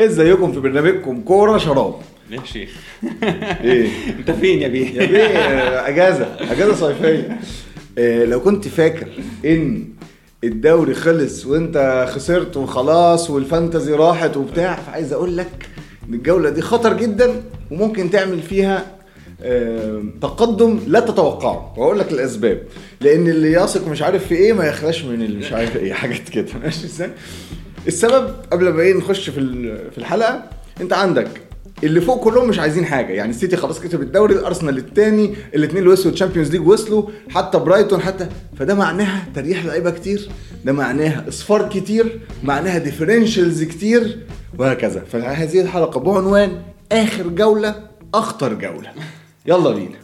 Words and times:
إزيكم 0.00 0.52
في 0.52 0.60
برنامجكم 0.60 1.20
كورة 1.20 1.58
شراب؟ 1.58 1.94
ماشي. 2.30 2.68
إيه. 3.64 3.88
أنت 4.18 4.30
فين 4.30 4.62
يا 4.62 4.68
بيه؟ 4.68 5.00
يا 5.00 5.06
بيه 5.06 5.88
أجازة 5.88 6.36
أجازة 6.40 6.74
صيفية. 6.74 7.40
إيه 7.98 8.24
لو 8.24 8.40
كنت 8.40 8.68
فاكر 8.68 9.06
إن 9.44 9.84
الدوري 10.44 10.94
خلص 10.94 11.46
وأنت 11.46 12.06
خسرت 12.10 12.56
وخلاص 12.56 13.30
والفانتزي 13.30 13.92
راحت 13.94 14.36
وبتاع 14.36 14.74
فعايز 14.76 15.12
أقول 15.12 15.36
لك 15.36 15.68
إن 16.08 16.14
الجولة 16.14 16.50
دي 16.50 16.62
خطر 16.62 16.92
جدا 16.96 17.42
وممكن 17.70 18.10
تعمل 18.10 18.42
فيها 18.42 18.96
تقدم 20.22 20.80
لا 20.86 21.00
تتوقعه. 21.00 21.74
وأقول 21.78 21.98
لك 21.98 22.12
الأسباب. 22.12 22.62
لأن 23.00 23.28
اللي 23.28 23.52
يثق 23.52 23.88
مش 23.88 24.02
عارف 24.02 24.26
في 24.26 24.34
إيه 24.34 24.52
ما 24.52 24.66
يخلاش 24.66 25.04
من 25.04 25.22
اللي 25.22 25.38
مش 25.38 25.52
عارف 25.52 25.76
إيه. 25.76 25.92
حاجات 25.92 26.28
كده. 26.28 26.46
ماشي 26.62 26.84
إزاي؟ 26.86 27.10
السبب 27.86 28.34
قبل 28.52 28.68
ما 28.68 28.82
إيه 28.82 28.94
نخش 28.94 29.30
في 29.30 29.40
في 29.90 29.98
الحلقة 29.98 30.42
انت 30.80 30.92
عندك 30.92 31.28
اللي 31.84 32.00
فوق 32.00 32.24
كلهم 32.24 32.48
مش 32.48 32.58
عايزين 32.58 32.84
حاجة. 32.84 33.12
يعني 33.12 33.30
السيتي 33.30 33.56
خلاص 33.56 33.80
كسب 33.80 34.02
الدوري 34.02 34.34
الأرسنال 34.34 34.78
الثاني 34.78 35.34
الاثنين 35.54 35.78
اللي 35.78 35.92
وصلوا 35.92 36.12
ال 36.12 36.16
Champions 36.16 36.50
League 36.50 36.68
وصلوا 36.68 37.02
حتى 37.30 37.58
برايتون 37.58 38.00
حتى. 38.00 38.28
فده 38.58 38.74
معناها 38.74 39.24
تريح 39.34 39.64
لعيبة 39.64 39.90
كتير 39.90 40.28
ده 40.64 40.72
معناها 40.72 41.28
إصفار 41.28 41.68
كتير 41.68 42.20
معناها 42.44 42.78
differentials 42.78 43.62
كتير 43.62 44.18
وهكذا. 44.58 45.04
فهذه 45.12 45.60
الحلقة 45.60 46.00
بعنوان 46.00 46.62
آخر 46.92 47.28
جولة 47.28 47.74
أخطر 48.14 48.54
جولة. 48.54 48.90
يلا 49.46 49.70
بينا. 49.70 49.96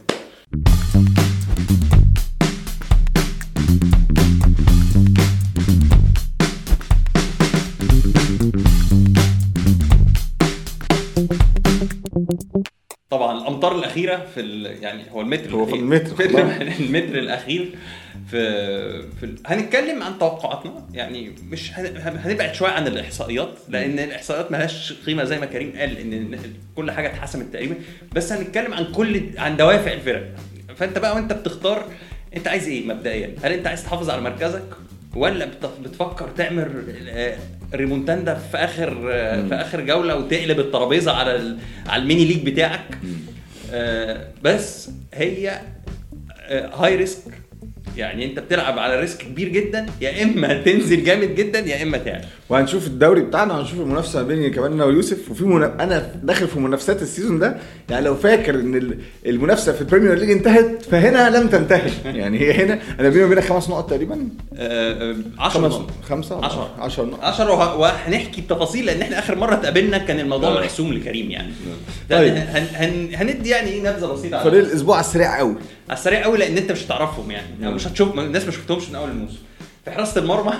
الامطار 13.73 13.79
الأخيرة 13.89 14.27
في 14.35 14.41
ال... 14.41 14.83
يعني 14.83 15.03
هو 15.13 15.21
المتر 15.21 15.51
هو 15.55 15.67
في. 15.67 15.75
المتر، 15.75 16.15
في 16.17 16.29
خلاص. 16.29 16.79
المتر 16.81 17.19
الأخير 17.19 17.69
في 18.31 18.39
في 19.21 19.27
ال... 19.27 19.35
هنتكلم 19.47 20.03
عن 20.03 20.19
توقعاتنا. 20.19 20.87
يعني 20.95 21.33
مش 21.51 21.79
هن... 21.79 22.19
هنبعد 22.25 22.55
شوية 22.55 22.71
عن 22.71 22.87
الإحصائيات 22.87 23.59
لأن 23.69 23.99
الإحصائيات 23.99 24.53
ملهاش 24.53 24.93
قيمة 25.07 25.25
زي 25.25 25.41
ما 25.41 25.47
كريم 25.47 25.73
قال 25.79 25.99
إن 25.99 26.39
كل 26.77 26.91
حاجة 26.91 27.09
اتحسمت 27.09 27.53
تقريبا. 27.53 27.75
بس 28.15 28.33
هنتكلم 28.33 28.75
عن 28.75 28.85
كل 28.93 29.21
عن 29.39 29.57
دوافع 29.57 29.93
الفرق. 29.93 30.27
فأنت 30.77 30.99
بقى 30.99 31.15
وأنت 31.15 31.33
بتختار 31.33 31.85
أنت 32.37 32.49
عايز 32.49 32.69
إيه 32.69 32.87
مبدئيا؟ 32.87 33.35
هل 33.43 33.53
أنت 33.53 33.67
عايز 33.67 33.85
تحافظ 33.85 34.11
على 34.11 34.21
مركزك 34.21 34.63
ولا 35.17 35.45
بت- 35.45 35.71
بتفكر 35.85 36.29
تعمل 36.37 36.85
ريمونتاندا 37.75 38.35
في 38.35 38.57
اخر 38.57 38.95
في 39.49 39.55
آخر 39.55 39.81
جولة 39.81 40.17
وتقلب 40.17 40.61
الترابيزة 40.61 41.13
على 41.13 41.57
على 41.87 42.03
ال 42.03 42.07
mini 42.07 42.25
league 42.25 42.47
بتاعك؟ 42.51 42.99
بس 44.43 44.91
هي 45.15 45.61
high 46.51 46.97
risk 46.97 47.33
يعني 47.97 48.25
انت 48.25 48.39
بتلعب 48.39 48.79
على 48.79 49.01
risk 49.01 49.19
كبير 49.23 49.49
جدا 49.49 49.87
يا 50.01 50.23
إما 50.23 50.63
تنزل 50.63 51.05
جامد 51.05 51.35
جدا 51.35 51.59
يا 51.59 51.83
إما 51.83 51.99
تعمل 51.99 52.25
وهنشوف 52.49 52.87
الدوري 52.87 53.21
بتاعنا 53.21 53.55
وهنشوف 53.55 53.81
المنافسة 53.81 54.23
ما 54.23 54.29
بيني 54.29 54.51
كمان 54.51 54.73
أنا 54.73 54.85
ويوسف. 54.85 55.31
وفي 55.31 55.45
منا... 55.45 55.85
أنا 55.85 56.11
داخل 56.23 56.49
في 56.49 56.59
منافسات 56.61 57.03
ال 57.03 57.08
season 57.08 57.39
ده 57.39 57.57
يعني 57.91 58.05
لو 58.07 58.15
فاكر 58.15 58.55
إن 58.55 58.75
ال- 58.75 58.99
المنافسة 59.27 59.73
في 59.73 59.81
ال 59.81 59.85
Premier 59.85 60.15
League 60.19 60.31
انتهت 60.31 60.83
فهنا 60.91 61.31
لم 61.39 61.49
تنتهي. 61.49 61.91
يعني 62.19 62.41
هي 62.41 62.53
هنا 62.65 62.79
أنا 63.01 63.09
بيني 63.09 63.25
وبينك 63.25 63.45
خمس 63.45 63.69
نقط 63.71 63.91
تقريبا. 63.91 64.29
10 65.39 65.61
خمس 65.61 65.73
نقط. 65.73 65.91
خمسة 66.09 66.45
10 66.45 66.71
10 66.79 67.05
نقط. 67.05 67.21
10 67.25 67.53
وه- 67.53 67.77
وهنحكي 67.79 68.41
بتفاصيل 68.41 68.87
لأن 68.87 69.01
إحنا 69.03 69.19
آخر 69.19 69.35
مرة 69.37 69.55
اتقابلنا 69.55 69.99
كان 69.99 70.21
الموضوع 70.21 70.49
آه. 70.59 70.61
محسوم 70.61 70.93
لكريم 70.93 71.31
يعني. 71.31 71.53
طيب. 72.11 72.35
هن 72.35 72.67
هن 72.75 73.09
هندي 73.15 73.49
يعني 73.49 73.71
إيه 73.71 73.81
نبذة 73.81 74.07
بسيطة 74.07 74.41
على- 74.41 74.45
فريق 74.45 74.61
الأسبوع 74.65 75.01
السريع 75.01 75.39
قوي 75.39 75.55
على 75.89 75.99
السريع 75.99 76.23
قوي 76.23 76.39
لأن 76.39 76.57
انت 76.57 76.73
مش 76.73 76.85
هتعرفهم 76.87 77.31
يعني. 77.31 77.47
يعني 77.61 77.75
مش 77.75 77.87
هتشوف 77.87 78.19
الناس 78.19 78.45
ما 78.45 78.51
شفتهمش 78.51 78.89
من 78.89 78.95
أول 78.95 79.11
الموسم. 79.11 79.39
في 79.85 79.91
حراسة 79.91 80.21
المرمى 80.21 80.53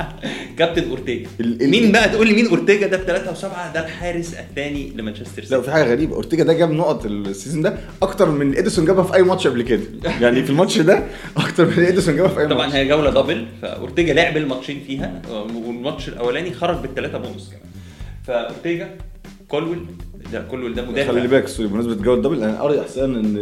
كابتن 0.58 0.88
أورتيجا. 0.90 1.28
مين 1.40 1.92
بقى؟ 1.92 2.08
تقول 2.08 2.26
لي 2.26 2.34
مين 2.34 2.46
أورتيجا؟ 2.48 2.86
ده 2.86 2.96
بثلاثة 2.96 3.32
وسبعة 3.32 3.72
ده 3.72 3.84
الحارس 3.86 4.34
الثاني 4.34 4.92
لمانشستر 4.96 5.48
سيتي 5.48 5.56
وفي 5.56 5.70
حاجة 5.70 5.90
غريبة 5.90 6.14
أورتيجا 6.14 6.44
ده 6.44 6.52
جاب 6.52 6.70
نقط 6.70 7.06
ال 7.06 7.14
season 7.14 7.62
ده 7.62 7.76
أكتر 8.02 8.30
من 8.30 8.56
إيدرسون 8.56 8.84
جابها 8.84 9.02
في 9.04 9.14
أي 9.14 9.22
ماتش 9.22 9.46
قبل 9.46 9.62
كده. 9.62 9.82
يعني 10.22 10.42
في 10.42 10.50
الماتش 10.50 10.78
ده 10.78 11.02
أكتر 11.36 11.66
من 11.66 11.84
إيدرسون 11.84 12.16
جابها 12.16 12.30
في 12.34 12.40
أي 12.40 12.46
طبعا 12.46 12.66
ماتش. 12.66 12.74
هي 12.76 12.88
جولة 12.88 13.10
double 13.10 13.46
فأورتيجا 13.62 14.14
لعب 14.14 14.36
الماتشين 14.36 14.80
فيها 14.86 15.22
والماتش 15.30 16.08
الأولاني 16.08 16.52
خرج 16.52 16.76
بالثلاثه 16.80 17.18
بونص 17.18 17.48
كمان. 17.48 17.62
فأورتيجا 18.26 18.90
كولويل 19.48 19.86
ده 20.32 20.40
كولويل 20.50 20.74
ده 20.74 20.82
مدافع. 20.82 21.12
خلي 21.12 21.28
بالك 21.28 21.48
sorry 21.48 21.68
بمناسبة 21.68 21.92
الجوله 21.92 22.16
ال 22.16 22.20
double 22.20 22.42
أنا 22.42 22.60
قاري 22.62 22.80
احصائيا 22.80 23.04
إن 23.06 23.36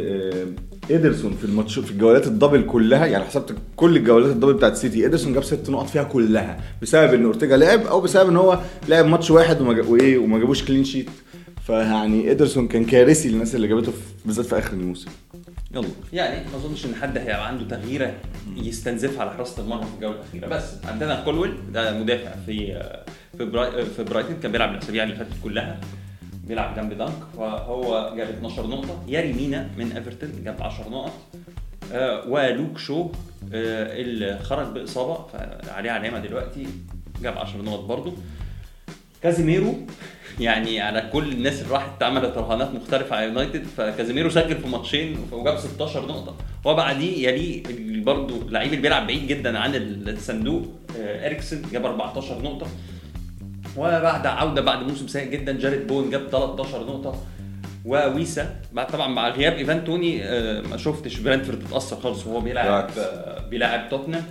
آه، 0.91 0.93
إيدرسون 0.93 1.37
في 1.41 1.44
الماتش 1.44 1.78
في 1.78 1.91
الجولات 1.91 2.26
ال 2.27 2.32
double 2.32 2.62
كلها 2.62 3.06
يعني 3.06 3.25
حسبت 3.25 3.54
كل 3.76 3.97
الجولات 3.97 4.31
ال 4.31 4.34
double 4.34 4.55
بتاعت 4.54 4.76
سيتي 4.76 5.04
إيدرسون 5.04 5.32
جاب 5.32 5.44
ست 5.44 5.71
نقط 5.71 5.87
فيها 5.88 6.03
كلها 6.03 6.60
بسبب 6.82 7.15
إن 7.15 7.25
أورتيجا 7.25 7.56
لعب 7.56 7.81
أو 7.87 8.00
بسبب 8.00 8.28
إن 8.28 8.37
هو 8.37 8.60
لعب 8.88 9.06
ماتش 9.06 9.31
واحد 9.31 9.60
وما 9.60 9.82
وإيه 9.88 10.19
وما 10.19 10.38
جابوش 10.38 10.65
clean 10.65 10.84
sheet 10.84 11.11
فيعني 11.66 12.28
إيدرسون 12.28 12.69
كان 12.69 12.84
كارثي 12.84 13.28
للناس 13.28 13.54
اللي 13.54 13.69
جابته 13.69 13.93
بالذات 14.25 14.47
في 14.47 14.59
آخر 14.59 14.72
الموسم. 14.72 15.10
يلا. 15.75 15.88
يعني 16.12 16.47
ما 16.50 16.56
أظنش 16.56 16.87
إن 16.87 16.94
حد 16.94 17.19
هيبقى 17.19 17.49
عنده 17.49 17.76
تغييرة 17.76 18.15
يستنزفها 18.56 19.20
على 19.20 19.31
حراسة 19.31 19.62
المرمى 19.62 19.82
في 19.82 19.94
الجولة 19.94 20.16
الأخيرة. 20.16 20.47
بس 20.56 20.65
عندنا 20.84 21.25
كولويل 21.25 21.55
ده 21.72 21.99
مدافع 21.99 22.31
في 22.47 22.82
في 23.38 23.44
براي 23.44 23.84
في 23.84 24.05
برايتون 24.05 24.37
كان 24.43 24.53
بيلعب 24.53 24.75
الأسابيع 24.75 25.05
اللي 25.05 25.15
فاتت 25.16 25.32
كلها. 25.44 25.81
بيلعب 26.49 26.75
جنب 26.77 26.93
دانك 26.99 27.13
فهو 27.37 28.13
جاب 28.17 28.29
12 28.29 28.67
نقطة. 28.67 29.03
ياري 29.09 29.33
مينا 29.33 29.69
من 29.79 29.93
إيفرتون 29.93 30.45
جاب 30.45 30.63
10 30.63 30.89
نقط. 30.89 31.13
آه 31.93 32.29
ولوك 32.29 32.79
شو 32.79 33.03
آه 33.53 34.01
اللي 34.01 34.39
خرج 34.43 34.67
بإصابة 34.67 35.27
فعليه 35.33 35.91
علامة 35.91 36.19
دلوقتي 36.19 36.67
جاب 37.23 37.39
10 37.39 37.63
نقط 37.63 37.81
برضه. 37.85 38.13
كازيميرو 39.23 39.75
يعني 40.41 40.81
على 40.81 41.11
كل 41.13 41.33
الناس 41.33 41.63
اللي 41.63 41.73
راحت 41.75 42.03
عملت 42.03 42.39
رهانات 42.39 42.71
مختلفة 42.75 43.17
على 43.17 43.27
يونايتد 43.27 43.65
فكازيميرو 43.77 44.31
سجل 44.31 44.57
في 44.57 44.69
ماتشين 44.69 45.19
وجاب 45.33 45.59
16 45.59 46.07
نقطة. 46.07 46.35
وبعديه 46.65 47.29
يليه 47.29 47.63
برضه 48.05 48.51
لعيب 48.51 48.71
اللي 48.71 48.83
بيلعب 48.83 49.07
بعيد 49.07 49.27
جدا 49.27 49.59
عن 49.59 49.73
الصندوق 49.75 50.67
آه، 50.99 51.27
إريكسن 51.27 51.63
جاب 51.73 51.87
14 51.87 52.43
نقطة. 52.43 52.67
وبعد 53.77 54.27
عودة 54.27 54.62
بعد 54.62 54.83
موسم 54.89 55.06
سيء 55.09 55.31
جدا 55.31 55.59
جارود 55.59 55.84
بوين 55.84 56.11
جاب 56.11 56.29
13 56.33 56.81
نقطة. 56.87 57.15
وويسا 57.84 58.56
بعد 58.73 58.87
طبعا 58.87 59.09
مع 59.09 59.29
غياب 59.29 59.53
إيفان 59.53 59.84
توني 59.84 60.25
آه، 60.25 60.61
ما 60.61 60.77
شفتش 60.77 61.19
برينتفورد 61.21 61.62
اتاثر 61.65 61.97
خالص 61.97 62.27
وهو 62.27 62.41
بيلعب. 62.41 62.91
آه، 62.99 63.49
بيلعب 63.49 63.89
توتنهام. 63.91 64.25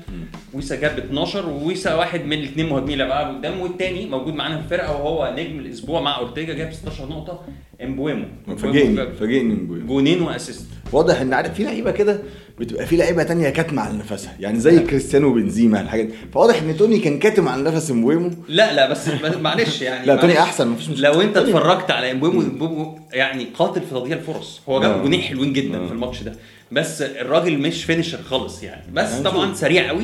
ويسا 0.53 0.75
جاب 0.75 0.97
12 0.97 1.49
وويسا 1.49 1.95
واحد 1.95 2.25
من 2.25 2.33
الاثنين 2.33 2.69
مهاجمين 2.69 2.93
اللي 2.93 3.05
بقى 3.05 3.35
قدام. 3.35 3.59
والتاني 3.59 4.05
موجود 4.05 4.33
معانا 4.33 4.57
في 4.57 4.63
الفرقة 4.63 4.91
وهو 4.91 5.33
نجم 5.37 5.59
الأسبوع 5.59 6.01
مع 6.01 6.17
أورتيجا 6.19 6.53
جاب 6.53 6.73
16 6.73 7.05
نقطة. 7.09 7.41
إمبويمو. 7.83 8.25
فاجئني 8.57 9.11
فاجئني 9.11 9.53
مبويمو. 9.53 9.79
جونين 9.79 10.21
و 10.21 10.27
assist. 10.27 10.67
واضح 10.91 11.21
إن 11.21 11.33
عارف 11.33 11.53
في 11.53 11.63
لعيبة 11.63 11.91
كده 11.91 12.19
بتبقى 12.59 12.85
في 12.85 12.95
لعيبة 12.97 13.23
تانية 13.23 13.49
كاتمة 13.49 13.81
على 13.81 13.97
نفسها 13.97 14.35
يعني 14.39 14.59
زي 14.59 14.79
كريستيانو 14.79 15.27
وبنزيما 15.27 15.81
الحاجات 15.81 16.05
دي. 16.05 16.13
فواضح 16.33 16.61
إن 16.61 16.77
توني 16.77 16.99
كان 16.99 17.19
كاتم 17.19 17.47
على 17.47 17.63
نفس 17.63 17.91
مبويمو 17.91 18.31
لا 18.47 18.73
لا 18.73 18.91
بس 18.91 19.09
معلش 19.41 19.81
يعني 19.81 20.05
لا، 20.05 20.15
توني. 20.15 20.39
أحسن، 20.39 20.67
مفيش 20.67 20.89
مشكلة. 20.89 21.09
لو 21.09 21.21
أنت 21.21 21.37
اتفرجت 21.37 21.91
على 21.91 22.11
امبويمو 22.11 22.41
امبويمو 22.41 22.99
يعني 23.13 23.47
قاتل 23.53 23.81
في 23.81 23.89
تضييع 23.91 24.17
الفرص 24.17 24.61
هو 24.69 24.81
جاب 24.81 24.91
آه. 24.91 25.01
جونين 25.01 25.21
حلوين 25.21 25.53
جدا 25.53 25.83
آه. 25.83 25.85
في 25.87 25.91
الماتش 25.93 26.23
ده 26.23 26.33
بس 26.71 27.01
الراجل 27.01 27.57
مش 27.57 27.83
finisher 27.83 28.17
خالص 28.21 28.63
يعني 28.63 28.91
بس 28.93 29.11
يعني 29.11 29.23
طبعا. 29.23 29.53
سريع 29.53 29.87
قوي 29.89 30.03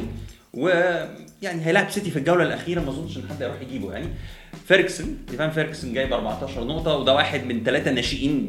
ويعني 0.53 1.65
هيلاعب 1.65 1.89
سيتي 1.91 2.11
في 2.11 2.19
الجولة 2.19 2.43
الأخيرة 2.43 2.81
ما 2.81 2.89
أظنش 2.89 3.17
إن 3.17 3.23
حد 3.29 3.43
هيروح 3.43 3.61
يجيبه 3.61 3.93
يعني 3.93 4.07
فيركسون 4.65 5.17
إيفان 5.31 5.49
فيركسون 5.51 5.93
جايب 5.93 6.13
14 6.13 6.63
نقطة 6.63 6.95
وده 6.97 7.13
واحد 7.13 7.43
من 7.45 7.63
ثلاثة 7.63 7.91
ناشئين 7.91 8.47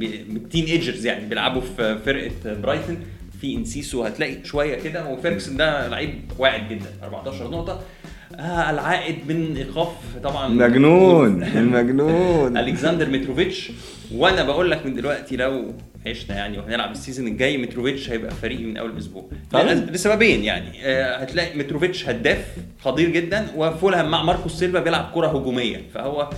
teenagers 0.50 1.06
يعني 1.06 1.26
بيلعبوا 1.28 1.60
في 1.60 1.98
فرقة 2.06 2.54
برايتون 2.54 2.96
في 3.40 3.54
إنسيسو 3.54 4.04
هتلاقي 4.04 4.44
شوية 4.44 4.74
كده 4.74 5.06
وفيركسون 5.08 5.56
ده 5.56 5.88
لعيب 5.88 6.20
واعد 6.38 6.68
جدا 6.68 6.86
14 7.02 7.50
نقطة. 7.50 7.82
آه 8.40 8.70
العائد 8.70 9.16
من 9.28 9.56
إيقاف 9.56 9.88
طبعا 10.24 10.46
المجنون 10.46 11.42
المجنون. 11.42 12.56
ألكسندر 12.58 13.08
متروفيتش 13.10 13.70
وأنا 14.14 14.42
بقول 14.42 14.70
لك 14.70 14.86
من 14.86 14.94
دلوقتي 14.94 15.36
لو 15.36 15.74
عشنا 16.06 16.36
يعني 16.36 16.58
وهنلعب 16.58 16.92
ال 16.92 16.97
season 16.97 17.26
الجاي 17.28 17.58
متروفيتش 17.58 18.10
هيبقى 18.10 18.30
فريقي 18.30 18.64
من 18.64 18.76
أول 18.76 18.98
أسبوع. 18.98 19.24
لسببين 19.54 20.44
يعني. 20.44 20.68
آه، 20.84 21.16
هتلاقي 21.16 21.58
متروفيتش 21.58 22.08
هداف 22.08 22.46
خطير 22.80 23.10
جدا 23.10 23.46
وفولهام 23.56 24.10
مع 24.10 24.22
ماركوس 24.22 24.52
سيلفا 24.52 24.80
بيلعب 24.80 25.10
كرة 25.14 25.26
هجومية. 25.26 25.82
فهو 25.94 26.30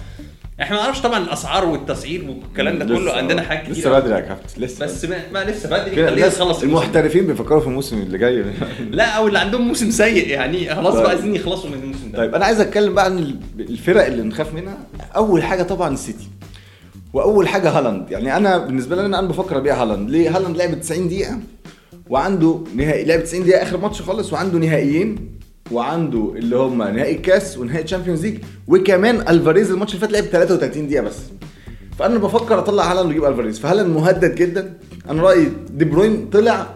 إحنا 0.63 0.77
ما 0.77 0.83
نعرفش 0.83 1.01
طبعا 1.01 1.19
الأسعار 1.19 1.65
والتسعير 1.65 2.25
والكلام 2.31 2.79
ده 2.79 2.85
كله 2.85 3.13
عندنا 3.13 3.43
حاجات 3.43 3.63
كتير 3.63 3.75
لسه 3.75 3.99
بدري 3.99 4.15
يا 4.15 4.21
كابتن 4.21 4.63
لسه 4.63 4.85
بس 4.87 5.05
ما, 5.05 5.17
ما 5.33 5.45
لسه 5.45 5.69
بدري 5.69 6.07
خلينا 6.07 6.27
نخلص. 6.27 6.63
المحترفين 6.63 7.27
بيفكروا 7.27 7.61
في 7.61 7.67
الموسم 7.67 8.03
اللي 8.03 8.19
جاي. 8.19 8.45
لا 8.91 9.05
أو 9.05 9.27
اللي 9.27 9.39
عندهم 9.39 9.69
موسم 9.69 9.91
سيء 9.91 10.29
يعني 10.29 10.75
خلاص 10.75 10.93
طيب. 10.95 11.03
بقى 11.03 11.11
عايزين 11.11 11.35
يخلصوا 11.35 11.71
من 11.71 11.75
الموسم 11.83 12.11
ده. 12.13 12.19
طيب 12.19 12.35
أنا 12.35 12.45
عايز 12.45 12.61
أتكلم 12.61 12.95
بقى 12.95 13.05
عن 13.05 13.39
الفرق 13.59 14.07
اللي 14.07 14.23
نخاف 14.23 14.55
منها. 14.55 14.79
أول 15.17 15.43
حاجة 15.43 15.63
طبعا 15.63 15.95
السيتي 15.95 16.29
وأول 17.13 17.49
حاجة 17.49 17.71
هالاند. 17.71 18.11
يعني 18.11 18.37
أنا 18.37 18.59
بالنسبة 18.59 18.97
لي 18.97 19.07
أنا 19.07 19.19
أنا 19.19 19.29
بفكر 19.29 19.57
أبيع 19.57 19.83
هالاند. 19.83 20.11
ليه؟ 20.11 20.37
هالاند 20.37 20.57
لعب 20.57 20.81
90 20.81 21.09
دقيقة 21.09 21.39
وعنده 22.11 22.61
نهائي 22.77 23.05
لعب 23.05 23.25
90 23.25 23.43
دقيقة 23.45 23.63
آخر 23.63 23.77
ماتش 23.77 24.03
خالص 24.03 24.33
وعنده 24.33 24.59
نهائيين. 24.59 25.37
وعنده 25.71 26.33
اللي 26.37 26.57
هم 26.57 26.79
نهائي 26.83 27.17
الكاس 27.17 27.59
ونهائي 27.59 27.85
ال 27.85 27.89
Champions 27.89 28.27
League 28.27 28.39
وكمان 28.69 29.29
ألفاريز 29.29 29.71
الماتش 29.71 29.95
اللي 29.95 30.01
فات 30.07 30.13
لعب 30.13 30.25
33 30.25 30.87
دقيقة 30.89 31.03
بس. 31.03 31.17
فأنا 31.99 32.19
بفكر 32.19 32.59
أطلع 32.59 32.91
هالاند 32.93 33.07
واجيب 33.09 33.25
ألفاريز. 33.25 33.59
فهالاند 33.59 33.97
مهدد 33.97 34.35
جدا؟ 34.35 34.75
أنا 35.11 35.23
رأيي 35.23 35.49
دي 35.71 35.85
بروين 35.85 36.29
طلع 36.33 36.67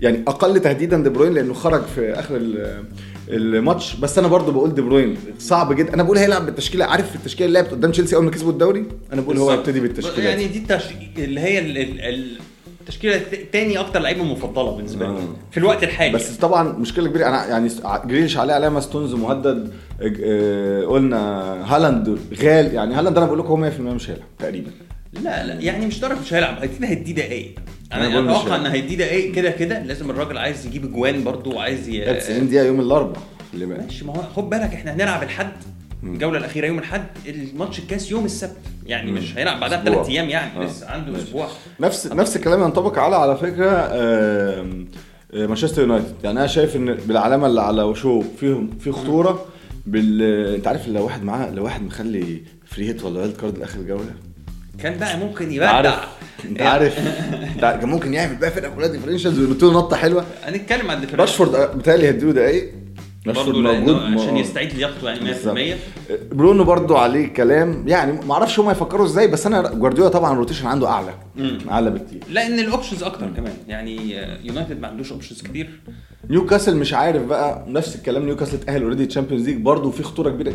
يعني 0.00 0.22
أقل 0.28 0.60
تهديدا 0.60 1.02
دي 1.02 1.08
بروين 1.10 1.32
لأنه 1.34 1.54
خرج 1.54 1.82
في 1.94 2.12
آخر 2.12 2.36
ال- 2.36 2.84
الماتش. 3.28 3.96
بس 3.96 4.18
أنا 4.18 4.28
برضو 4.28 4.52
بقول 4.52 4.74
دي 4.74 4.82
بروين 4.82 5.16
صعب 5.38 5.72
جدا. 5.72 5.94
أنا 5.94 6.02
بقول 6.02 6.18
هيلعب 6.18 6.46
بالتشكيلة. 6.46 6.84
عارف 6.84 7.14
التشكيلة 7.16 7.46
اللي 7.46 7.58
لعبت 7.60 7.70
قدام 7.70 7.90
تشيلسي 7.90 8.16
أول 8.16 8.24
ما 8.24 8.30
كسبوا 8.30 8.52
الدوري؟ 8.52 8.84
أنا 9.12 9.20
بقول 9.20 9.38
هو. 9.38 9.50
هيبتدي 9.50 9.80
بالتشكيلة. 9.80 10.28
يعني 10.28 10.46
دي 10.46 10.58
التش... 10.58 10.84
اللي 11.18 11.40
هي 11.40 11.58
ال... 11.58 11.78
ال... 12.00 12.38
ال... 12.80 12.88
التشكيلة 12.88 13.16
الت- 13.16 13.52
تاني 13.52 13.78
أكتر 13.78 14.00
لعيبة 14.00 14.24
مفضلة 14.24 14.70
بالنسبة 14.76 15.06
لي. 15.06 15.18
في 15.50 15.56
الوقت 15.58 15.82
الحالي 15.84 16.12
بس 16.14 16.36
طبعا 16.36 16.72
مشكلة 16.78 17.08
كبيرة 17.08 17.28
أنا 17.28 17.46
يعني 17.46 17.70
جريليش 18.04 18.36
عليه 18.36 18.54
علامه 18.54 18.80
ستونز 18.80 19.14
مهدد 19.14 19.72
آه، 20.24 20.84
قلنا 20.84 21.18
هالاند 21.76 22.18
غال 22.42 22.74
يعني 22.74 22.94
هالاند 22.94 23.16
أنا 23.16 23.26
بقول 23.26 23.38
لكم 23.38 23.48
هو 23.64 23.70
100% 23.70 23.80
مش 23.80 24.10
هيلعب 24.10 24.26
تقريبا 24.38 24.70
لا 25.12 25.46
لا 25.46 25.54
يعني 25.54 25.86
مش 25.86 26.00
درجه 26.00 26.18
مش 26.20 26.34
هيلعب 26.34 26.62
أكيد 26.62 26.84
هيديه 26.84 27.14
دقايق 27.14 27.54
أنا 27.92 28.18
أتوقع. 28.32 28.56
إن 28.56 28.66
هيديه 28.66 28.96
دقايق 28.96 29.32
كده 29.34 29.50
كده 29.50 29.82
لازم 29.82 30.10
الراجل 30.10 30.38
عايز 30.38 30.66
يجيب 30.66 30.84
أجوان 30.84 31.24
برضه 31.24 31.56
وعايز 31.56 31.88
ي... 31.88 32.04
لعب 32.04 32.18
90 32.18 32.48
دقيقه 32.48 32.64
يوم 32.64 32.80
الأربعاء 32.80 33.22
ماشي 33.54 34.04
ما 34.04 34.12
هو 34.16 34.22
خد 34.36 34.50
بالك 34.50 34.74
إحنا 34.74 34.94
هنلعب 34.94 35.22
الحد 35.22 35.52
الجولة 36.04 36.38
الأخيرة 36.38 36.66
يوم 36.66 36.78
الحد 36.78 37.04
الماتش 37.28 37.78
الكاس 37.78 38.10
يوم 38.10 38.24
السبت. 38.24 38.56
يعني 38.86 39.12
مش 39.12 39.36
هيلعب 39.38 39.60
بعدها. 39.60 39.80
بثلاث 39.82 40.08
أيام 40.08 40.28
يعني 40.28 40.60
آه. 40.62 40.66
لسه 40.66 40.88
عنده. 40.90 41.18
أسبوع. 41.18 41.48
نفس 41.80 42.06
نفس 42.06 42.36
الكلام 42.36 42.62
ينطبق 42.62 42.98
على 42.98 43.16
على 43.16 43.36
فكرة 43.36 43.70
آه، 43.70 44.66
مانشستر 45.34 45.82
يونايتد. 45.82 46.14
يعني 46.24 46.38
أنا 46.38 46.46
شايف 46.46 46.76
إن 46.76 46.94
بالعلامة 46.94 47.46
اللي 47.46 47.60
على 47.60 47.82
وشو 47.82 48.22
فيهم 48.40 48.70
في 48.80 48.92
خطورة 48.92 49.44
بال 49.86 50.22
أنت 50.54 50.66
عارف 50.66 50.88
لو 50.88 51.04
واحد 51.04 51.22
معاه 51.22 51.50
لو 51.50 51.64
واحد 51.64 51.82
مخلي 51.82 52.42
free 52.66 52.88
hit 52.88 53.04
ولا 53.04 53.20
wildcard 53.20 53.58
لآخر 53.58 53.80
جوله 53.82 54.14
كان 54.82 54.98
بقى 54.98 55.18
ممكن 55.18 55.52
يبدع. 55.52 55.70
عارف. 55.70 55.94
أنت 56.44 56.62
عارف. 56.62 56.98
أنت 57.54 57.64
عارف- 57.64 57.80
كان 57.80 57.88
ممكن 57.88 58.14
يعمل 58.14 58.36
بقى 58.36 58.50
فرقة 58.50 58.70
كلها 58.74 58.88
differentials 58.88 59.38
وينط 59.38 59.62
له 59.62 59.72
نطه 59.72 59.96
حلوة. 59.96 60.24
هنتكلم 60.44 60.90
عن 60.90 60.96
ال 60.96 60.98
differentials 60.98 61.20
راشفورد 61.20 61.54
آه، 61.54 61.66
بيتهيألي 61.72 62.06
هيديله 62.06 62.32
دقايق. 62.32 62.72
برضه 63.26 63.62
موجود 63.62 63.96
عشان 63.96 64.36
يستعيد 64.36 64.72
لياقته 64.74 65.08
يعني 65.10 65.20
100% 65.20 65.22
بالظبط. 65.24 65.58
برونو 66.32 66.64
برضو 66.64 66.96
عليه 66.96 67.26
كلام. 67.26 67.88
يعني 67.88 68.12
ما 68.26 68.34
أعرفش 68.34 68.60
هم 68.60 68.70
يفكروا 68.70 69.06
إزاي 69.06 69.28
بس 69.28 69.46
أنا 69.46 69.62
جوارديولا 69.74 70.10
طبعا 70.10 70.32
ال 70.32 70.36
rotation 70.36 70.66
عنده 70.66 70.88
أعلى 70.88 71.14
مم. 71.36 71.58
أعلى 71.70 71.90
بكتير. 71.90 72.20
لأن 72.30 72.58
ال 72.58 72.63
options 72.63 73.02
أكتر 73.02 73.26
كمان. 73.36 73.52
يعني 73.68 74.12
يونايتد 74.46 74.80
ما 74.80 74.88
عندوش 74.88 75.12
options 75.12 75.42
كتير. 75.42 75.80
نيوكاسل 76.30 76.76
مش 76.76 76.94
عارف 76.94 77.22
بقى 77.22 77.64
نفس 77.68 77.96
الكلام. 77.96 78.24
نيوكاسل 78.26 78.56
اتاهل 78.56 78.82
already 78.82 79.06
Champions 79.06 79.48
League 79.48 79.56
برضه 79.56 79.90
في 79.90 80.02
خطورة 80.02 80.30
كبيرة 80.30 80.52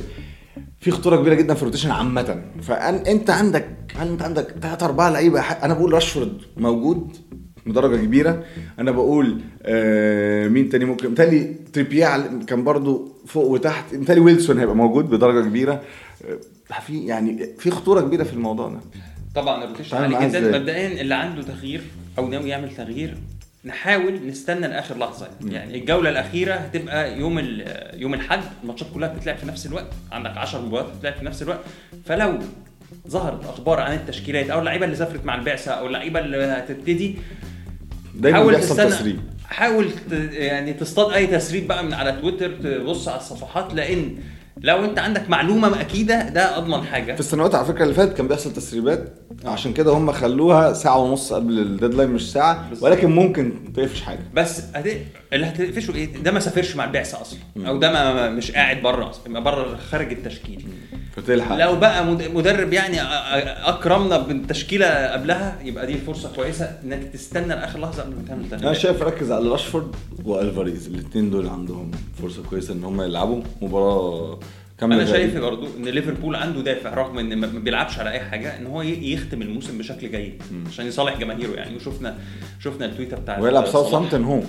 في 0.79 0.91
خطورة 0.91 1.15
كبيرة 1.15 1.33
جدا 1.33 1.53
في 1.53 1.61
ال 1.61 1.65
rotation 1.65 1.91
عامة. 1.91 2.41
فانت 2.61 3.29
عندك 3.29 3.67
هل 3.95 4.07
أنت 4.07 4.21
عندك 4.21 4.55
ثلاث 4.61 4.83
أربع 4.83 5.09
لعيبة 5.09 5.39
أنا 5.41 5.73
بقول 5.73 5.93
راشفورد 5.93 6.37
موجود. 6.57 7.17
بدرجة 7.65 7.95
كبيرة. 7.95 8.43
أنا 8.79 8.91
بقول 8.91 9.41
آه 9.63 10.47
مين 10.47 10.69
تاني 10.69 10.85
ممكن؟ 10.85 11.09
متهيألي 11.11 11.55
تريبيير 11.73 12.39
كان 12.47 12.63
برضه 12.63 13.11
فوق 13.27 13.45
وتحت. 13.45 13.95
متهيألي 13.95 14.21
ويلسون 14.21 14.59
هيبقى 14.59 14.75
موجود 14.75 15.09
بدرجة 15.09 15.45
كبيرة. 15.47 15.81
آه، 16.25 16.79
في 16.81 17.05
يعني 17.05 17.49
في 17.59 17.71
خطورة 17.71 18.01
كبيرة 18.01 18.23
في 18.23 18.33
الموضوع 18.33 18.69
ده. 18.69 18.79
طبعا 19.35 19.63
ال 19.63 19.67
rotation 19.67 19.97
عالي 19.97 20.27
جدا؟ 20.29 20.59
مبدئيا 20.59 21.01
اللي 21.01 21.15
عنده 21.15 21.41
تغيير 21.41 21.81
أو 22.17 22.27
ناوي 22.29 22.49
يعمل 22.49 22.75
تغيير 22.75 23.17
نحاول 23.65 24.27
نستنى 24.27 24.67
لآخر 24.67 24.97
لحظة. 24.97 25.27
يعني 25.45 25.77
الجولة 25.77 26.09
الأخيرة 26.09 26.53
هتبقى 26.53 27.19
يوم 27.19 27.39
يوم 27.93 28.13
الاحد 28.13 28.39
الماتشات 28.63 28.87
كلها 28.93 29.13
بتتلعب 29.13 29.37
في 29.37 29.45
نفس 29.47 29.65
الوقت. 29.65 29.87
عندك 30.11 30.37
10 30.37 30.59
مباريات 30.61 30.89
بتتلعب 30.95 31.13
في 31.13 31.25
نفس 31.25 31.41
الوقت. 31.41 31.59
فلو 32.05 32.39
ظهرت 33.07 33.45
أخبار 33.45 33.79
عن 33.79 33.93
التشكيلات 33.93 34.49
أو 34.49 34.59
اللعيبة 34.59 34.85
اللي 34.85 34.95
سافرت 34.95 35.25
مع 35.25 35.35
البعثة 35.35 35.71
أو 35.71 35.87
اللعيبة 35.87 36.19
اللي 36.19 36.37
هتبتدي 36.37 37.15
دايما 38.15 38.37
حاول 38.37 38.53
بيحصل 38.53 38.67
تستنى. 38.69 38.89
تسريب. 38.89 39.19
حاول 39.47 39.91
ت... 39.91 40.11
يعني 40.31 40.73
تصطاد 40.73 41.13
أي 41.13 41.27
تسريب 41.27 41.67
بقى 41.67 41.83
من 41.83 41.93
على 41.93 42.11
تويتر 42.21 42.51
تبص 42.51 43.07
على 43.07 43.17
الصفحات 43.19 43.73
لأن 43.73 44.15
لو 44.61 44.85
أنت 44.85 44.99
عندك 44.99 45.29
معلومة 45.29 45.81
أكيدة 45.81 46.29
ده 46.29 46.57
أضمن 46.57 46.83
حاجة. 46.83 47.13
في 47.13 47.19
السنوات 47.19 47.55
على 47.55 47.65
فكرة 47.65 47.83
اللي 47.83 47.93
فاتت 47.93 48.17
كان 48.17 48.27
بيحصل 48.27 48.53
تسريبات. 48.53 49.13
عشان 49.45 49.73
كده 49.73 49.91
هم 49.91 50.11
خلوها 50.11 50.73
ساعة 50.73 50.97
ونص 50.97 51.33
قبل 51.33 51.59
الديدلاين 51.59 52.09
مش 52.09 52.31
ساعة. 52.31 52.69
ولكن 52.81 53.11
ممكن 53.11 53.73
تقفش 53.75 54.01
حاجة. 54.01 54.19
بس 54.33 54.61
هت... 54.75 54.97
اللي 55.33 55.45
هتقفشه 55.45 55.95
إيه؟ 55.95 56.17
ده 56.17 56.31
ما 56.31 56.39
سافرش 56.39 56.75
مع 56.75 56.83
البعثه 56.85 57.21
أصلا. 57.21 57.39
أو 57.57 57.77
ده 57.77 57.91
ما 57.91 58.29
مش 58.29 58.51
قاعد 58.51 58.81
بره 58.81 59.09
أصلا 59.09 59.39
بره 59.39 59.77
خارج 59.91 60.11
التشكيل. 60.11 60.65
فتلحق 61.15 61.55
لو 61.57 61.75
بقى 61.75 62.05
مد- 62.05 62.31
مدرب 62.33 62.73
يعني 62.73 63.01
أكرمنا 63.69 64.17
بالتشكيلة 64.17 64.87
قبلها 65.07 65.59
يبقى 65.63 65.87
دي 65.87 65.97
فرصة 65.97 66.31
كويسة 66.35 66.65
إنك 66.83 67.03
تستنى 67.13 67.47
لآخر 67.47 67.79
لحظة 67.79 68.03
قبل 68.03 68.15
ما 68.15 68.23
تعمل 68.27 68.63
أنا 68.65 68.73
شايف 68.73 69.01
ركز 69.01 69.31
على 69.31 69.47
راشفورد 69.49 69.95
وألفاريز. 70.25 70.87
الاثنين 70.87 71.29
دول 71.31 71.47
عندهم 71.47 71.91
فرصة 72.21 72.43
كويسة 72.49 72.73
إن 72.73 72.83
هم 72.83 73.01
يلعبوا 73.01 73.41
مباراة 73.61 74.39
كاملة 74.79 74.95
أنا 75.01 75.05
شايف. 75.11 75.37
برضو 75.37 75.67
إن 75.77 75.83
ليفربول 75.85 76.35
عنده 76.35 76.61
دافع 76.61 76.93
رغم 76.93 77.19
إن 77.19 77.37
ما 77.37 77.47
بيلعبش 77.47 77.99
على 77.99 78.11
أي 78.11 78.19
حاجة 78.19 78.57
إن 78.59 78.65
هو 78.65 78.81
يختم 78.81 79.41
الموسم 79.41 79.77
بشكل 79.77 80.11
جيد 80.11 80.41
عشان 80.67 80.87
يصالح 80.87 81.17
جماهيره. 81.19 81.51
يعني 81.53 81.75
وشفنا 81.75 82.17
شفنا 82.59 82.85
ال 82.85 82.90
tweet 82.90 83.13
ـه 83.13 83.17
بتاعت 83.17 83.41
ويلعب 83.41 83.65
صلاح. 83.65 83.73
ساوثهامبتون 83.73 84.23
home 84.23 84.47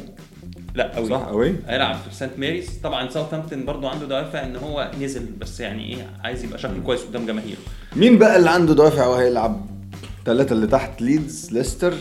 لا 0.77 0.97
قوي. 0.97 1.09
صح 1.11 1.23
قوي 1.23 1.55
هيلعب 1.69 1.97
في 1.97 2.15
سانت 2.15 2.39
ماريز 2.39 2.71
طبعا 2.83 3.09
ساوثهامبتون 3.11 3.65
برضو 3.65 3.87
عنده 3.89 4.07
دوافع 4.07 4.45
إن 4.45 4.57
هو 4.57 4.91
نزل 5.01 5.27
بس 5.41 5.61
يعني 5.61 5.85
إيه 5.95 6.07
عايز 6.25 6.45
يبقى 6.45 6.59
شكله 6.59 6.81
كويس 6.87 7.01
قدام 7.05 7.27
جماهيره. 7.27 7.59
مين 7.97 8.19
بقى 8.19 8.37
اللي 8.37 8.51
عنده 8.51 8.75
دوافع 8.75 9.07
وهيلعب؟ 9.07 9.67
ثلاثة 10.25 10.53
اللي 10.53 10.67
تحت 10.67 11.03
ليدز 11.03 11.53
ليستر. 11.53 11.95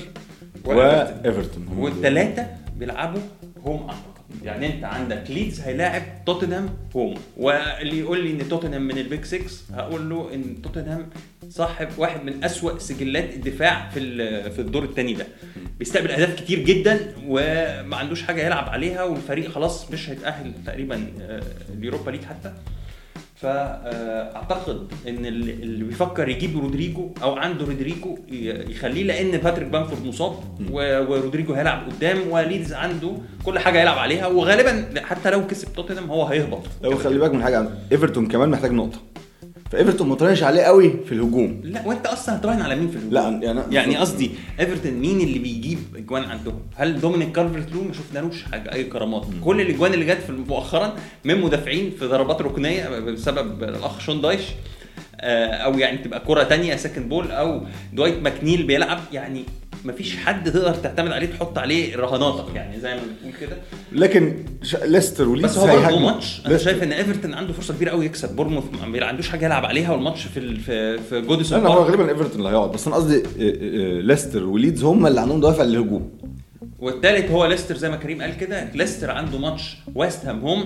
وإيفرتون. 0.66 1.68
والثلاثه 1.78 2.48
بيلعبوا 2.78 3.22
home 3.66 3.82
اعتقد 3.82 4.06
يعني 4.44 4.76
أنت 4.76 4.84
عندك 4.84 5.24
ليدز 5.30 5.60
هيلاعب 5.62 6.04
توتنهام 6.26 6.70
home. 6.96 7.16
واللي 7.38 8.00
يقول 8.00 8.24
لي 8.24 8.32
إن 8.32 8.50
توتنهام 8.50 8.82
من 8.82 8.98
ال 8.98 9.04
big 9.04 9.24
6 9.26 9.40
هقول 9.74 10.10
له 10.10 10.30
إن 10.34 10.62
توتنهام 10.62 11.10
صاحب 11.50 11.88
واحد 11.98 12.24
من 12.24 12.44
أسوأ 12.44 12.80
سجلات 12.80 13.34
الدفاع 13.34 13.90
في 13.90 14.00
في 14.52 14.60
الدور 14.62 14.84
الثاني 14.84 15.14
ده. 15.14 15.26
بيستقبل 15.80 16.12
أهداف 16.12 16.36
كتير 16.36 16.60
جدا 16.60 17.00
وما 17.28 17.96
عندوش 17.96 18.22
حاجة 18.24 18.46
يلعب 18.46 18.70
عليها 18.70 19.04
والفريق 19.04 19.52
خلاص 19.52 19.92
مش 19.92 20.10
هيتأهل 20.10 20.52
تقريبا 20.66 21.08
آه، 21.22 21.44
ال 21.78 21.83
Europa 21.83 22.12
League 22.12 22.24
حتى. 22.24 22.54
فاعتقد 23.36 24.88
إن 25.08 25.26
اللي 25.26 25.84
بيفكر 25.84 26.30
يجيب 26.30 26.58
رودريجو 26.60 27.10
أو 27.24 27.36
عنده 27.36 27.66
رودريجو 27.66 28.18
يخليه 28.70 29.04
لأن 29.04 29.32
باتريك 29.38 29.68
بامفورد 29.68 30.06
مصاب 30.06 30.34
ورودريجو 30.72 31.54
هيلعب 31.54 31.90
قدام 31.90 32.18
وليدز 32.32 32.74
عنده 32.74 33.12
كل 33.44 33.60
حاجة 33.60 33.82
يلعب 33.82 33.98
عليها. 33.98 34.28
وغالبا 34.28 35.02
حتى 35.02 35.30
لو 35.30 35.48
كسب 35.48 35.74
توتنهام 35.74 36.10
هو 36.10 36.24
هيهبط. 36.26 36.64
لو 36.84 36.98
خلي 36.98 37.20
بالك 37.20 37.34
من 37.34 37.44
حاجة 37.44 37.70
إيفرتون 37.92 38.28
كمان 38.28 38.50
محتاج 38.50 38.72
نقطة. 38.72 38.98
فإيفرتون 39.72 40.10
ما 40.10 40.16
طلعش 40.16 40.44
عليه 40.44 40.62
قوي 40.62 40.94
في 41.06 41.12
الهجوم. 41.12 41.62
لا 41.64 41.88
وأنت 41.88 42.06
أصلا 42.06 42.36
هتراهن 42.36 42.62
على 42.62 42.76
مين 42.76 42.88
في 42.90 42.96
الهجوم؟ 42.96 43.14
لا 43.14 43.40
يعني 43.44 43.62
يعني 43.76 43.98
قصدي 43.98 44.32
إيفرتون 44.60 44.92
مين 44.92 45.22
اللي 45.22 45.40
بيجيب 45.40 45.80
أجوان 45.96 46.24
عندهم؟ 46.24 46.60
هل 46.76 47.00
دومينيك 47.02 47.32
كالفرت 47.32 47.72
لوين 47.74 47.84
ما 47.84 47.94
شفنالوش 47.94 48.44
حاجة 48.44 48.74
أي 48.74 48.84
كرامات، 48.84 49.26
كل 49.44 49.62
الأجوان 49.62 49.94
اللي 49.94 50.06
جت 50.06 50.22
في 50.22 50.32
مؤخرا 50.32 50.96
من 51.24 51.42
مدافعين 51.42 51.92
في 52.00 52.06
ضربات 52.06 52.42
ركنية 52.42 53.00
بسبب 53.00 53.64
الأخ 53.64 54.00
شون 54.00 54.22
دايش 54.22 54.42
آه، 55.22 55.48
أو 55.48 55.80
يعني 55.80 55.98
تبقى 55.98 56.20
كرة 56.20 56.44
تانية 56.44 56.76
second 56.76 57.10
ball 57.10 57.32
أو 57.32 57.62
دوايت 57.94 58.22
ماكنيل 58.22 58.64
بيلعب. 58.64 59.00
يعني 59.14 59.44
مفيش 59.86 60.18
حد 60.18 60.52
تقدر 60.52 60.74
تعتمد 60.74 61.12
عليه 61.12 61.28
تحط 61.28 61.58
عليه 61.58 61.96
رهاناتك 61.96 62.56
يعني 62.56 62.80
زي 62.80 62.94
ما 62.96 63.00
بتقول 63.02 63.34
كده 63.42 63.58
لكن 63.92 64.46
ش... 64.64 64.76
ليستر 64.76 65.30
وليدز 65.30 65.52
بس 65.52 65.58
هو 65.58 65.82
برضه. 65.82 66.00
ماتش 66.00 66.42
أنا. 66.46 66.58
شايف 66.58 66.84
إن 66.84 66.92
إيفرتون 66.92 67.34
عنده 67.34 67.54
فرصة 67.54 67.74
كبيرة 67.74 67.90
قوي 67.92 68.06
يكسب 68.06 68.36
بورنموث 68.36 68.64
ما 68.88 69.06
عندوش 69.06 69.30
حاجة 69.30 69.46
يلعب 69.46 69.66
عليها 69.66 69.92
والماتش 69.92 70.24
في 70.24 70.38
ال- 70.40 70.60
في 70.60 70.98
في 70.98 71.22
جوديسون 71.22 71.64
لا 71.64 71.70
هو. 71.70 71.84
غالبا 71.84 72.10
إيفرتون 72.10 72.38
اللي 72.40 72.50
هيقعد 72.50 72.72
بس 72.72 72.88
أنا 72.88 72.96
قصدي 72.96 73.18
آه، 73.18 73.22
آه، 73.40 74.02
ليستر 74.02 74.44
وليدز 74.44 74.84
هم 74.84 75.08
اللي 75.08 75.22
عندهم 75.22 75.42
دوافع 75.42 75.64
للهجوم 75.64 76.10
والثالث 76.80 77.32
هو 77.32 77.46
ليستر 77.46 77.78
زي 77.78 77.90
ما 77.90 77.96
كريم 77.96 78.22
قال 78.22 78.38
كده 78.38 78.72
ليستر 78.74 79.12
عنده 79.12 79.38
ماتش 79.38 79.78
ويست 79.96 80.26
هام 80.26 80.40
home 80.40 80.66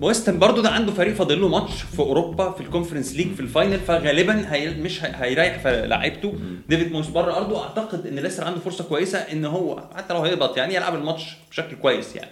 ويست 0.00 0.28
هام 0.28 0.38
برضه 0.38 0.62
ده 0.62 0.68
عنده 0.68 0.92
فريق 0.92 1.14
فاضل 1.14 1.40
له 1.40 1.48
ماتش 1.48 1.82
في 1.82 1.98
أوروبا 1.98 2.50
في 2.52 2.60
ال 2.60 2.65
Conference 2.65 3.14
League 3.14 3.34
في 3.34 3.40
ال 3.40 3.46
final 3.46 3.78
فغالبا 3.80 4.54
هي 4.54 4.70
مش 4.70 5.04
هي- 5.04 5.12
هيريح 5.14 5.58
في 5.58 5.86
لعيبته. 5.86 6.34
ديفيد 6.68 6.92
مويس 6.92 7.06
بره 7.06 7.36
أرضه 7.36 7.62
أعتقد 7.62 8.06
إن 8.06 8.18
ليستر 8.18 8.44
عنده 8.44 8.60
فرصة 8.60 8.84
كويسة 8.84 9.18
إن 9.18 9.44
هو 9.44 9.82
حتى 9.96 10.14
لو 10.14 10.20
هيهبط 10.20 10.56
يعني 10.56 10.74
يلعب 10.74 10.94
الماتش 10.94 11.22
بشكل 11.50 11.76
كويس 11.76 12.16
يعني. 12.16 12.30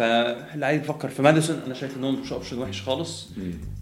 فاللي 0.00 0.66
عايز 0.66 0.82
يفكر 0.82 1.08
في 1.08 1.22
ماديسون 1.22 1.60
أنا 1.66 1.74
شايف 1.74 1.96
ان 1.96 2.04
هو 2.04 2.10
مش 2.10 2.32
option 2.32 2.58
وحش 2.58 2.82
خالص. 2.82 3.28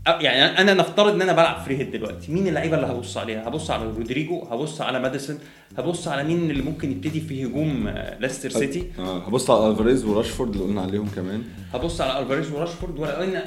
يعني 0.07 0.59
أنا 0.61 0.75
نفترض 0.75 1.15
إن 1.15 1.23
أنا 1.23 1.33
بلعب 1.33 1.65
free 1.64 1.76
hit 1.78 1.93
دلوقتي. 1.93 2.33
مين 2.33 2.49
اللعيبة 2.49 2.77
اللي 2.77 2.87
هبص 2.87 3.17
عليها؟ 3.17 3.49
هبص 3.49 3.71
على 3.71 3.85
رودريجو 3.85 4.43
هبص 4.51 4.81
على 4.81 4.99
ماديسون 5.01 5.39
هبص 5.79 6.09
على 6.09 6.25
مين 6.25 6.51
اللي 6.51 6.63
ممكن 6.63 6.91
يبتدي 6.93 7.21
في 7.21 7.45
هجوم 7.47 7.87
آه، 7.89 8.19
ليستر 8.19 8.51
سيتي. 8.51 8.87
آه 8.99 9.19
هبص 9.27 9.51
على 9.51 9.71
ألفاريز 9.71 10.05
وراشفورد 10.05 10.53
اللي 10.53 10.65
قلنا 10.65 10.81
عليهم 10.83 11.09
كمان. 11.17 11.43
هبص 11.75 12.01
على 12.01 12.19
ألفاريز 12.23 12.51
وراشفورد. 12.53 12.99
ولأن 12.99 13.43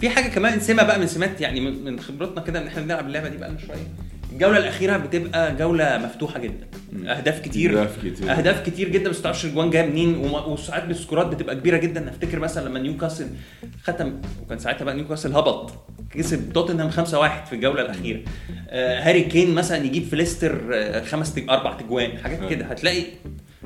في 0.00 0.08
حاجة 0.10 0.28
كمان 0.28 0.60
سمة 0.60 0.82
بقى 0.82 0.98
من 0.98 1.06
سمات 1.06 1.40
يعني 1.40 1.60
من 1.60 1.84
من 1.84 2.00
خبرتنا 2.00 2.40
كده 2.42 2.62
إن 2.62 2.66
إحنا 2.66 2.82
بنلعب 2.82 3.06
اللعبة 3.06 3.28
دي 3.28 3.36
بقى 3.36 3.48
لنا 3.50 3.58
شوية. 3.58 3.86
الجولة 4.32 4.58
الأخيرة 4.58 4.96
بتبقى 4.96 5.56
جولة 5.56 5.98
مفتوحة 5.98 6.40
جدا. 6.40 6.66
أهداف 7.06 7.40
كتير. 7.40 7.70
أهداف 7.70 7.98
كتير. 7.98 8.32
أهداف 8.32 8.66
كتير 8.66 8.88
جدا 8.88 9.10
بس 9.10 9.16
ما 9.16 9.22
تعرفش 9.22 9.44
الأجوان 9.44 9.70
جاية 9.70 9.86
منين 9.86 10.16
وساعات 10.46 10.84
ال 10.90 10.94
scores 10.94 11.22
ـات 11.22 11.26
بتبقى 11.26 11.56
كبيرة 11.56 11.76
جدا. 11.76 12.10
أفتكر 12.10 12.38
مثلا 12.38 12.68
لما 12.68 12.78
نيوكاسل 12.78 13.26
ختم 13.82 14.20
وكان 14.42 14.58
ساعتها 14.58 14.84
بقى 14.84 14.94
نيوكاسل 14.94 15.32
هبط 15.34 15.72
كسب 16.10 16.52
توتنهام 16.52 16.90
5-1 16.90 17.46
في 17.46 17.52
الجولة 17.52 17.82
الأخيرة. 17.82 18.20
آه 18.68 19.00
هاري 19.08 19.22
كين 19.22 19.54
مثلا 19.54 19.84
يجيب 19.84 20.04
في 20.04 20.16
ليستر 20.16 20.60
آه 20.74 21.04
خمس 21.04 21.34
تج... 21.34 21.50
أربع 21.50 21.72
تجوان 21.72 22.18
حاجات 22.18 22.50
كده. 22.50 22.64
هتلاقي 22.64 23.02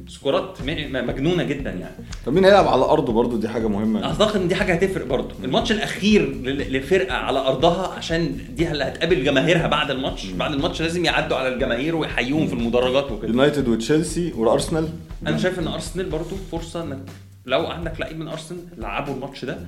scores 0.09 0.51
ـات 0.51 0.59
مجنونة 0.93 1.43
جدا 1.43 1.71
يعني. 1.71 1.95
طب 2.27 2.33
مين 2.33 2.45
هيلعب 2.45 2.69
على 2.69 2.85
أرضه 2.85 3.13
برضه؟ 3.13 3.41
دي 3.41 3.49
حاجة 3.49 3.69
مهمة 3.69 4.05
أعتقد 4.05 4.41
إن 4.41 4.49
دي 4.49 4.55
حاجة 4.55 4.73
هتفرق 4.75 5.07
برضه. 5.07 5.35
الماتش 5.45 5.73
الأخير 5.73 6.43
لفرقة 6.45 7.15
على 7.15 7.39
أرضها 7.39 7.89
عشان 7.89 8.39
دي 8.57 8.71
اللي 8.71 8.85
هتقابل 8.85 9.25
جماهيرها 9.25 9.67
بعد 9.67 9.91
الماتش. 9.91 10.27
بعد 10.27 10.53
الماتش 10.53 10.83
لازم 10.83 11.05
يعدوا 11.05 11.37
على 11.37 11.55
الجماهير 11.55 11.97
ويحيوهم 11.97 12.47
في 12.47 12.53
المدرجات 12.53 13.13
وكده. 13.13 13.29
يونايتد 13.29 13.69
وتشيلسي 13.69 14.33
والأرسنال. 14.33 14.89
أنا 15.27 15.39
شايف 15.39 15.59
إن 15.59 15.67
أرسنال 15.69 16.09
برضه 16.09 16.37
فرصة 16.53 16.83
إنك 16.83 16.99
لو 17.47 17.67
عندك 17.67 18.01
لعيب 18.01 18.19
من 18.19 18.29
أرسنال 18.29 18.61
لعبوا 18.79 19.15
الماتش 19.15 19.45
ده. 19.45 19.59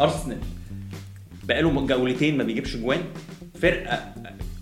أرسنال 0.00 0.38
بقاله 1.44 1.86
جولتين 1.86 2.38
ما 2.38 2.44
بيجيبش 2.44 2.76
أجوان. 2.76 3.00
فرقة 3.62 4.12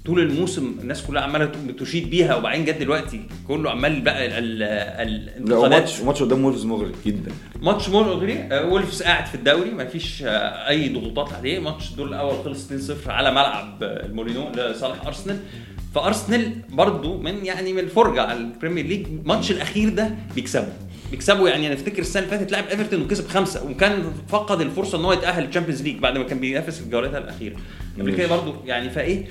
طول 0.04 0.20
الموسم 0.20 0.76
الناس 0.80 1.02
كلها 1.02 1.22
عمالة 1.22 1.44
بتشيد 1.66 2.10
بيها 2.10 2.34
وبعدين 2.36 2.64
جت 2.64 2.76
دلوقتي 2.76 3.20
كله 3.48 3.70
عمال 3.70 4.00
بقى 4.00 4.26
ال 4.26 4.32
ال 4.62 4.62
الانتقادات. 5.08 5.72
وماتش 5.72 6.00
ماتش 6.00 6.22
قدام 6.22 6.44
وولفز 6.44 6.64
مغري 6.64 6.92
جدا. 7.06 7.32
ماتش 7.62 7.88
مغري 7.88 8.48
وولفز 8.52 9.02
قاعد 9.02 9.26
في 9.26 9.34
الدوري 9.34 9.70
ما 9.70 9.84
فيش 9.84 10.22
أي 10.68 10.88
ضغوطات 10.88 11.32
عليه. 11.32 11.58
ماتش 11.58 11.90
الدور 11.90 12.08
الأول 12.08 12.44
خلص 12.44 12.68
2-0 13.06 13.08
على 13.08 13.30
ملعب 13.30 13.78
المولينو 13.82 14.50
لصالح 14.52 15.06
أرسنال. 15.06 15.38
فأرسنال 15.94 16.52
برضو 16.68 17.18
من 17.18 17.44
يعني 17.44 17.72
من 17.72 17.78
الفرجة 17.78 18.22
على 18.22 18.38
ال 18.38 18.44
Premier 18.44 18.86
League 18.86 19.06
الماتش 19.06 19.50
الأخير 19.50 19.88
ده 19.88 20.10
بيكسبوا 20.34 20.72
بيكسبوا 21.10 21.48
يعني 21.48 21.66
أنا 21.66 21.74
أفتكر 21.74 21.98
السنة 21.98 22.24
اللي 22.24 22.38
فاتت 22.38 22.52
لعب 22.52 22.64
إيفرتون 22.64 23.02
وكسب 23.02 23.28
خمسة 23.28 23.70
وكان 23.70 24.12
فقد 24.28 24.60
الفرصة 24.60 24.98
إن 24.98 25.04
هو 25.04 25.12
يتأهل 25.12 25.44
ال 25.44 25.48
Champions 25.48 25.82
League 25.82 25.98
بعد 25.98 26.18
ما 26.18 26.24
كان 26.24 26.40
بينافس 26.40 26.78
في 26.78 26.84
الجولات 26.84 27.14
الأخيرة. 27.14 27.56
قبل 27.98 28.14
كده 28.14 28.28
برضو 28.28 28.54
يعني 28.66 28.90
فإيه 28.90 29.24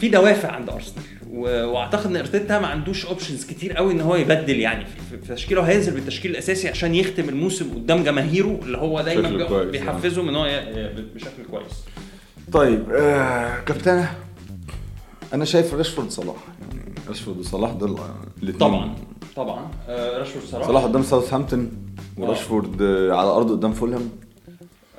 في 0.00 0.08
دوافع 0.08 0.48
عند 0.52 0.70
أرسنال. 0.70 1.04
وأعتقد 1.30 2.06
إن 2.06 2.16
أرتيتا 2.16 2.58
ما 2.58 2.66
عندوش 2.66 3.06
options 3.06 3.44
كتير 3.44 3.72
قوي 3.72 3.92
إن 3.92 4.00
هو 4.00 4.16
يبدل 4.16 4.60
يعني. 4.60 4.84
في- 4.84 5.16
في 5.16 5.26
في 5.26 5.34
تشكيله 5.34 5.62
هينزل 5.62 5.92
بالتشكيل 5.94 6.30
الأساسي 6.30 6.68
عشان 6.68 6.94
يختم 6.94 7.28
الموسم 7.28 7.70
قدام 7.74 8.04
جماهيره 8.04 8.58
اللي 8.62 8.78
هو 8.78 9.00
دايما 9.00 9.62
بيحفزهم 9.64 10.28
إن 10.28 10.34
هو 10.36 10.60
بشكل 11.14 11.42
كويس. 11.50 11.72
طيب 12.52 12.90
آه 12.92 13.58
كابتنة 13.60 14.10
أنا 15.34 15.44
شايف 15.44 15.74
راشفورد 15.74 16.10
صلاح. 16.10 16.36
يعني 16.70 16.94
راشفورد 17.08 17.38
وصلاح 17.38 17.70
دول 17.72 17.90
الاثنين 18.42 18.58
طبعا 18.60 18.94
طبعا. 19.36 19.70
آه 19.88 20.18
راشفورد 20.18 20.44
صلاح. 20.44 20.66
صلاح 20.66 20.82
قدام 20.84 21.02
ساوثهامبتون 21.02 21.70
وراشفورد 22.18 22.82
آه 22.82 23.12
على 23.12 23.28
ارضه 23.30 23.54
قدام 23.56 23.72
فولهام. 23.72 24.00
آه 24.02 24.29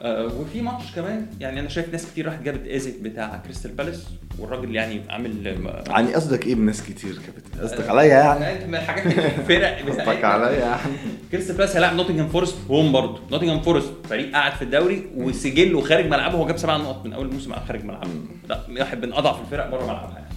وفي 0.06 0.62
ماتش 0.62 0.84
كمان 0.96 1.26
يعني 1.40 1.60
أنا 1.60 1.70
شايف 1.70 1.92
ناس 1.92 2.06
كتير 2.06 2.26
راحت 2.26 2.42
جابت 2.42 2.68
إيزي 2.68 3.02
بتاع 3.02 3.42
كريستال 3.46 3.72
بالاس 3.72 4.04
والراجل 4.40 4.76
يعني 4.76 5.02
عامل 5.10 5.48
آه، 5.48 5.84
يعني 5.90 6.14
قصدك 6.14 6.48
إيه 6.48 6.56
بناس 6.56 6.84
كتير 6.84 7.14
كابتن 7.26 7.62
قصدك 7.68 7.90
عليا 7.90 8.06
يعني 8.06 8.52
انت 8.52 8.64
من 8.68 8.76
الحاجات 8.76 9.06
الفرق 9.06 9.78
قصدك 9.90 10.24
عليا 10.26 10.60
يعني 10.60 10.92
كريستال 11.32 11.56
بالاس 11.56 11.76
هيلاعب 11.76 11.96
نوتنجهام 11.96 12.28
فورست 12.28 12.56
home 12.70 12.92
برضه 12.92 13.20
نوتنجهام 13.32 13.62
فورست 13.62 13.92
فريق 14.10 14.32
قاعد 14.32 14.52
في 14.52 14.62
الدوري 14.62 15.06
وسجله 15.16 15.82
خارج 15.82 16.06
ملعبه 16.06 16.38
هو 16.38 16.48
جاب 16.48 16.58
سبع 16.58 16.78
نقط 16.78 17.06
من 17.06 17.14
أول 17.14 17.26
الموسم 17.26 17.54
خارج 17.68 17.84
ملعبه 17.86 18.10
لا 18.50 18.60
واحد 18.80 19.06
من 19.06 19.14
أضعف 19.14 19.42
الفرق 19.42 19.70
بره 19.70 19.84
ملعبها 19.84 20.14
يعني 20.16 20.36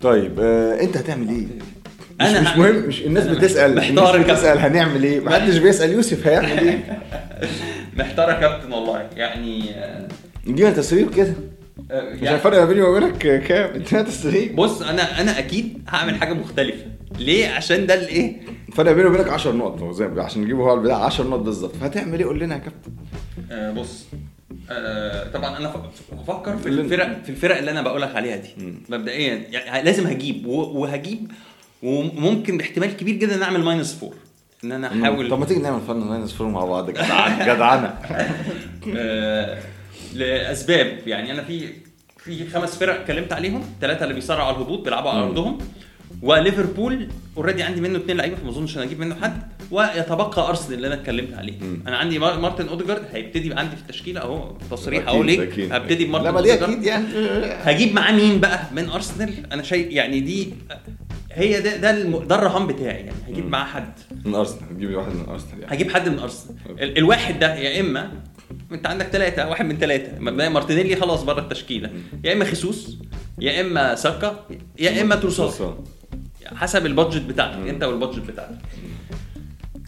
طيب 0.00 0.40
آه 0.40 0.80
أنت 0.80 0.96
هتعمل 0.96 1.28
إيه؟ 1.28 1.46
مش, 2.20 2.26
أنا 2.28 2.40
مش 2.40 2.46
هعمل- 2.48 2.60
مهم 2.72 2.88
مش 2.88 3.00
الناس 3.02 3.26
بتسأل 3.26 3.74
محتار. 3.76 4.22
بتسأل 4.22 4.58
هنعمل 4.58 5.02
إيه؟ 5.04 5.20
محدش 5.20 5.56
بيسأل 5.56 5.90
يوسف 5.92 6.26
هيعمل 6.26 6.58
إيه؟ 6.58 6.78
محتار 7.96 8.28
يا 8.28 8.34
كابتن 8.40 8.72
والله. 8.72 9.08
يعني 9.16 9.70
آه، 9.74 10.08
ادينا 10.48 10.70
تسريب 10.70 11.14
كده. 11.14 11.34
آه، 11.90 12.14
مش 12.14 12.22
يعني 12.22 12.36
الفرق 12.36 12.58
ما 12.58 12.64
بيني 12.64 12.82
وما 12.82 12.98
بينك 13.00 13.18
كام؟ 13.44 13.70
ادينا 13.74 14.02
تسريب. 14.02 14.56
بص 14.56 14.82
أنا 14.82 15.20
أنا 15.20 15.38
أكيد 15.38 15.82
هعمل 15.88 16.14
حاجة 16.14 16.32
مختلفة. 16.32 16.84
ليه؟ 17.18 17.48
عشان 17.48 17.86
ده 17.86 17.94
الايه 17.94 18.36
الفرق 18.68 18.92
بيني 18.92 19.08
وبينك 19.08 19.28
10 19.28 19.52
نقط 19.52 19.80
هو 19.80 19.92
زي 19.92 20.04
عشان 20.16 20.42
نجيبه 20.42 20.62
هو 20.64 20.74
البتاع 20.74 21.04
10 21.04 21.24
نقط 21.28 21.40
بالظبط. 21.40 21.76
فهتعمل 21.76 22.18
إيه؟ 22.18 22.26
قول 22.26 22.40
لنا 22.40 22.54
يا 22.54 22.60
كابتن. 22.60 22.92
آه 23.50 23.70
بص 23.72 24.04
آه 24.70 25.30
طبعا 25.30 25.58
أنا 25.58 25.72
هفكر 26.18 26.56
في 26.56 26.68
الفرق 26.68 27.22
في 27.22 27.28
الفرق 27.30 27.56
اللي 27.58 27.70
أنا 27.70 27.82
بقول 27.82 28.02
لك 28.02 28.16
عليها 28.16 28.36
دي. 28.36 28.48
مبدئيا 28.88 29.34
يعني 29.50 29.84
لازم 29.84 30.06
هجيب 30.06 30.46
وهجيب 30.46 31.30
وممكن 31.82 32.58
باحتمال 32.58 32.96
كبير 32.96 33.14
جدا 33.16 33.44
أعمل 33.44 33.60
minus 33.60 33.94
four 33.94 34.14
إن 34.64 34.72
أنا 34.72 34.86
احاول 35.00 35.30
طب 35.30 35.38
ما 35.38 35.44
تيجي 35.46 35.60
نعمل 35.60 35.80
فن 35.80 35.96
minus 35.96 36.32
four 36.32 36.48
مع 36.48 36.64
بعض 36.64 36.90
جدعان 36.90 37.38
جدعانة 37.54 37.86
آه، 38.96 39.58
لأسباب 40.14 40.98
يعني 41.06 41.32
أنا 41.32 41.42
في 41.42 41.68
في 42.18 42.48
خمس 42.48 42.76
فرق 42.76 43.00
اتكلمت 43.00 43.32
عليهم 43.32 43.62
ثلاثة 43.80 44.02
اللي 44.02 44.14
بيصارعوا 44.14 44.46
على 44.48 44.56
الهبوط 44.56 44.84
بيلعبوا 44.84 45.10
على. 45.10 45.22
أرضهم 45.22 45.58
وليفربول 46.22 47.08
already 47.36 47.62
عندي 47.62 47.80
منه 47.80 47.98
اثنين 47.98 48.16
لعيبة 48.16 48.36
فما 48.36 48.50
أظنش 48.50 48.76
أنا 48.76 48.84
أجيب 48.84 49.00
منه 49.00 49.14
حد 49.22 49.42
ويتبقى 49.70 50.48
أرسنال 50.48 50.74
اللي 50.74 50.86
أنا 50.86 50.94
اتكلمت 50.94 51.34
عليه. 51.34 51.54
أنا 51.86 51.96
عندي 51.96 52.18
مار- 52.18 52.38
مارتن 52.40 52.68
أوديجارد 52.68 53.02
هيبتدي 53.12 53.54
عندي 53.54 53.76
في 53.76 53.82
التشكيلة 53.82 54.20
أهو 54.20 54.52
تصريح 54.70 55.08
أهو 55.08 55.22
ليك. 55.22 55.60
هبتدي 55.60 56.04
بمارتن 56.04 56.24
لا 56.26 56.30
ما 56.32 56.40
دي. 56.40 56.54
أكيد 56.64 56.84
يعني 56.84 57.06
هجيب 57.62 57.94
معاه 57.94 58.12
مين 58.12 58.40
بقى 58.40 58.60
من 58.72 58.88
أرسنال 58.88 59.52
أنا 59.52 59.62
شايف 59.62 59.86
يعني 59.92 60.20
دي 60.20 60.54
هي 61.34 61.60
ده 61.60 61.76
ده 61.76 61.92
ده 62.02 62.34
الرهان 62.34 62.66
بتاعي 62.66 62.96
يعني. 62.96 63.12
هجيب. 63.28 63.48
معاه 63.48 63.64
حد. 63.64 63.92
من 64.24 64.34
أرسنال. 64.34 64.68
تجيب 64.76 64.94
واحد 64.94 65.12
من 65.14 65.24
أرسنال 65.28 65.60
يعني. 65.60 65.74
هجيب 65.76 65.90
حد 65.90 66.08
من 66.08 66.18
أرسنال. 66.18 66.56
الواحد 66.98 67.38
ده 67.38 67.54
يا 67.54 67.80
إما 67.80 68.12
أنت 68.72 68.86
عندك 68.86 69.06
ثلاثة 69.06 69.48
واحد 69.48 69.64
من 69.64 69.78
ثلاثة 69.78 70.18
مارتينيلي 70.48 70.96
خلاص 70.96 71.22
بره 71.22 71.40
التشكيلة. 71.40 71.90
يا 72.24 72.32
إما 72.32 72.44
خيسوس 72.44 72.98
يا 73.38 73.60
إما 73.60 73.94
ساكا 73.94 74.46
يا 74.78 75.02
إما 75.02 75.14
تروسار. 75.16 75.78
حسب 76.54 76.86
البادجت 76.86 77.22
بتاعتك. 77.22 77.68
أنت 77.68 77.84
والبادجت 77.84 78.18
بتاعتك. 78.30 78.58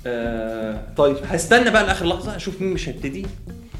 آه 0.07 0.95
طيب 0.97 1.17
هستنى 1.25 1.71
بقى 1.71 1.85
لآخر 1.87 2.07
لحظة 2.07 2.37
أشوف 2.37 2.61
مين 2.63 2.73
مش 2.73 2.89
هيبتدي. 2.89 3.27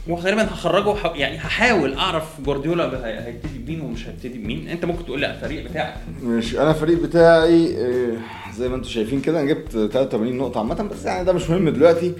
وغالبا 0.08 0.42
هخرجه 0.44 0.88
وح... 0.88 1.12
يعني 1.16 1.37
هحاول 1.37 1.94
أعرف 1.94 2.25
جوارديولا 2.44 3.06
هي- 3.06 3.26
هيبتدي 3.26 3.58
بمين 3.58 3.80
ومش 3.80 4.06
هيبتدي 4.08 4.38
بمين. 4.38 4.68
أنت 4.68 4.84
ممكن 4.84 5.04
تقول 5.04 5.20
لي 5.20 5.30
الفريق 5.30 5.70
بتاعك. 5.70 5.96
مش 6.23 6.54
أنا 6.56 6.70
الفريق 6.70 7.02
بتاعي 7.02 7.76
آه، 7.78 8.16
زي 8.56 8.68
ما 8.68 8.76
أنتم 8.76 8.88
شايفين 8.88 9.20
كده 9.20 9.40
أنا 9.40 9.46
جبت 9.49 9.70
83 9.73 10.37
نقطة 10.38 10.58
عامة 10.58 10.75
بس 10.82 11.04
يعني 11.04 11.25
ده 11.25 11.32
مش 11.32 11.50
مهم 11.50 11.68
دلوقتي. 11.68 12.12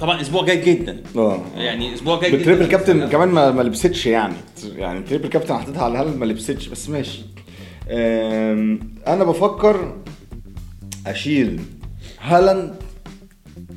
طبعا 0.00 0.20
أسبوع 0.20 0.44
جيد 0.44 0.64
جدا. 0.64 1.02
آه. 1.16 1.42
يعني 1.56 1.94
أسبوع 1.94 2.20
جيد 2.20 2.34
جدا. 2.42 2.66
كابتن 2.66 3.08
كمان 3.08 3.28
ما 3.28 3.50
ما 3.50 3.62
لبستش 3.62 4.06
يعني. 4.06 4.34
يعني 4.76 4.98
ال 4.98 5.02
triple 5.02 5.28
captain 5.28 5.54
حطيتها 5.58 5.82
على 5.84 6.02
الهل 6.02 6.16
ما 6.18 6.24
لبستش 6.24 6.68
بس 6.68 6.88
ماشي. 6.88 7.20
أنا 9.06 9.24
بفكر 9.24 9.96
أشيل 11.06 11.60
هالاند 12.20 12.74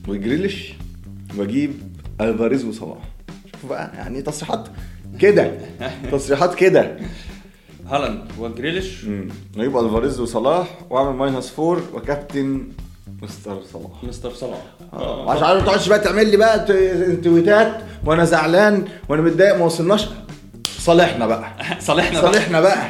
وجريليش 0.08 0.74
وأجيب 1.38 1.74
ألفاريز 2.22 2.66
وصلاح. 2.66 2.98
بقى 3.70 3.92
يعني 3.98 4.22
تصريحات 4.22 4.68
كده 5.20 5.52
تصريحات 6.12 6.56
كده. 6.56 6.98
هالاند 7.90 8.22
وجريليش 8.40 9.06
مم. 9.06 9.30
أجيب 9.58 9.78
ألفاريز 9.78 10.20
وصلاح 10.20 10.68
وأعمل 10.90 11.16
minus 11.18 11.50
four 11.50 11.82
وكابتن 11.94 12.68
مستر 13.22 13.62
صلاح. 13.74 14.04
مستر 14.04 14.34
صلاح. 14.34 14.62
آه، 14.94 15.32
عشان 15.32 15.44
ما 15.58 15.60
تقعدش 15.66 15.90
بقى 15.90 16.00
تعمل 16.00 16.32
لي 16.32 16.38
بقى 16.38 16.60
تويتات 17.24 17.78
وأنا 18.06 18.26
زعلان 18.26 18.86
وأنا 19.10 19.22
متضايق 19.22 19.56
ما 19.58 19.66
وصلناش. 19.66 20.08
صالحنا 20.80 21.28
بقى. 21.28 21.52
صالحنا 21.80 22.22
بقى. 22.22 22.34
صالحنا 22.34 22.62
بقى. 22.62 22.88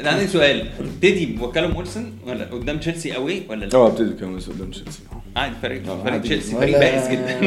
أنا 0.00 0.10
عندي 0.10 0.26
سؤال 0.26 0.66
تبتدي 0.78 1.26
بوكالم 1.26 1.70
اولسن 1.76 2.10
ولا 2.26 2.44
قدام 2.44 2.78
تشيلسي 2.78 3.16
أوي 3.16 3.42
ولا 3.50 3.64
لا؟ 3.64 3.74
آه 3.74 3.86
ابتدي 3.86 4.12
كمان 4.14 4.40
قدام 4.40 4.70
تشيلسي 4.70 5.00
عادي 5.36 5.54
فريق 5.62 5.82
آه، 5.90 5.96
فريق 6.02 6.12
عادي 6.12 6.28
تشيلسي. 6.28 6.52
فريق 6.56 6.78
بائس 6.78 7.08
جدا 7.08 7.40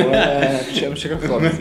مش 0.90 1.08
خالص. 1.28 1.56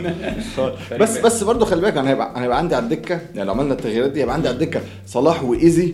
فريق 0.89 0.99
بس. 1.01 1.17
بس 1.17 1.43
برضه 1.43 1.65
خلي 1.65 1.81
بالك 1.81 1.97
أنا 1.97 2.09
هيبقى 2.09 2.35
أنا 2.35 2.43
هيبقى 2.43 2.57
عندي 2.57 2.75
على 2.75 2.83
الدكة 2.83 3.19
يعني 3.35 3.43
لو 3.47 3.53
عملنا 3.53 3.73
التغييرات 3.73 4.11
دي 4.11 4.21
هيبقى 4.21 4.35
عندي 4.35 4.47
على 4.47 4.55
الدكة 4.55 4.81
صلاح 5.07 5.43
وإيزي 5.43 5.93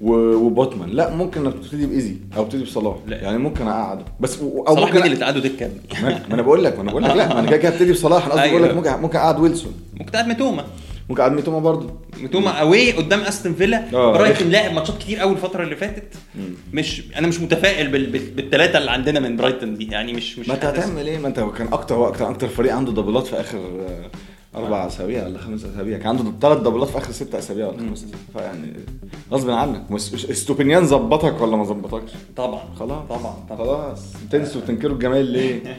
و- 0.00 0.34
وبوتمان 0.34 0.88
لا 0.90 1.14
ممكن 1.14 1.46
انك 1.46 1.54
تبتدي 1.54 1.86
بإيزي 1.86 2.16
أو 2.36 2.44
تبتدي 2.44 2.62
بصلاح 2.64 2.96
لا. 3.06 3.16
يعني 3.16 3.38
ممكن 3.38 3.66
أقعده 3.66 4.04
بس 4.20 4.38
و- 4.42 4.62
أو 4.68 4.74
صلاح 4.74 4.88
ممكن 4.94 5.04
اللي 5.04 5.16
تقعدوا 5.16 5.40
دكة 5.42 5.70
ما 6.02 6.08
ما 6.28 6.34
أنا 6.34 6.42
بقول 6.42 6.64
لك 6.64 6.76
ما 6.76 6.82
أنا 6.82 6.90
بقول 6.90 7.02
لك 7.04 7.10
لا 7.10 7.28
ما 7.34 7.38
أنا 7.40 7.48
كده 7.48 7.56
كده 7.56 7.68
هبتدي 7.72 7.92
بصلاح 7.92 8.24
أنا 8.24 8.32
قصدي 8.34 8.42
أيوة. 8.44 8.58
بقول 8.58 8.70
لك 8.70 8.76
ممكن 8.76 9.02
ممكن 9.02 9.18
أقعد 9.18 9.40
ويلسون 9.40 9.72
ممكن 9.94 10.12
تقعد 10.12 10.28
متوما 10.28 10.64
ممكن 11.08 11.20
اقعد 11.20 11.32
ميتوما 11.32 11.58
برضه. 11.58 11.90
متوما 12.22 12.50
away 12.50 12.92
قدام 12.92 13.20
استون 13.20 13.54
فيلا 13.54 13.94
آه. 13.94 14.12
برايتون 14.12 14.50
لعب 14.50 14.72
ماتشات 14.72 14.98
كتير 14.98 15.18
قوي 15.18 15.32
الفترة 15.32 15.62
اللي 15.64 15.76
فاتت. 15.76 16.14
مش 16.72 17.02
أنا 17.16 17.26
مش 17.26 17.40
متفائل 17.40 17.88
بال... 17.88 18.06
بال... 18.06 18.30
بالثلاثه 18.30 18.78
اللي 18.78 18.90
عندنا 18.90 19.20
من 19.20 19.36
برايتون 19.36 19.74
دي. 19.76 19.84
يعني 19.90 20.12
مش 20.12 20.38
مش 20.38 20.48
ما 20.48 20.54
أنت 20.54 20.64
هتعمل 20.64 21.06
إيه؟ 21.06 21.18
ما 21.18 21.28
أنت 21.28 21.40
كان 21.40 21.68
أكتر 21.72 21.98
وقت 21.98 22.22
أكتر 22.22 22.48
فريق 22.48 22.74
عنده 22.74 22.92
دبلات 22.92 23.26
في 23.26 23.40
آخر 23.40 23.58
آه، 23.58 24.10
أربع 24.58 24.86
أسابيع 24.86 25.26
ولا 25.26 25.38
خمس 25.38 25.64
أسابيع. 25.64 25.98
كان 25.98 26.06
عنده 26.08 26.32
ثلاث 26.42 26.58
دبلات 26.58 26.88
في 26.88 26.98
آخر 26.98 27.12
ست 27.12 27.34
أسابيع 27.34 27.66
ولا 27.66 27.78
خمس 27.78 27.98
أسابيع. 27.98 28.18
فيعني 28.32 28.72
غصب 29.32 29.50
عنك. 29.50 29.82
استوبينيان 30.30 30.86
ظبطك 30.86 31.40
ولا 31.40 31.56
ما 31.56 31.64
ظبطكش؟ 31.64 32.10
طبعا. 32.36 32.62
خلاص. 32.78 33.08
طبعا 33.08 33.34
طبعا. 33.50 33.58
خلاص. 33.58 34.00
تنسوا 34.30 34.60
وتنكروا 34.60 34.94
الجمال 34.94 35.26
ليه؟ 35.26 35.60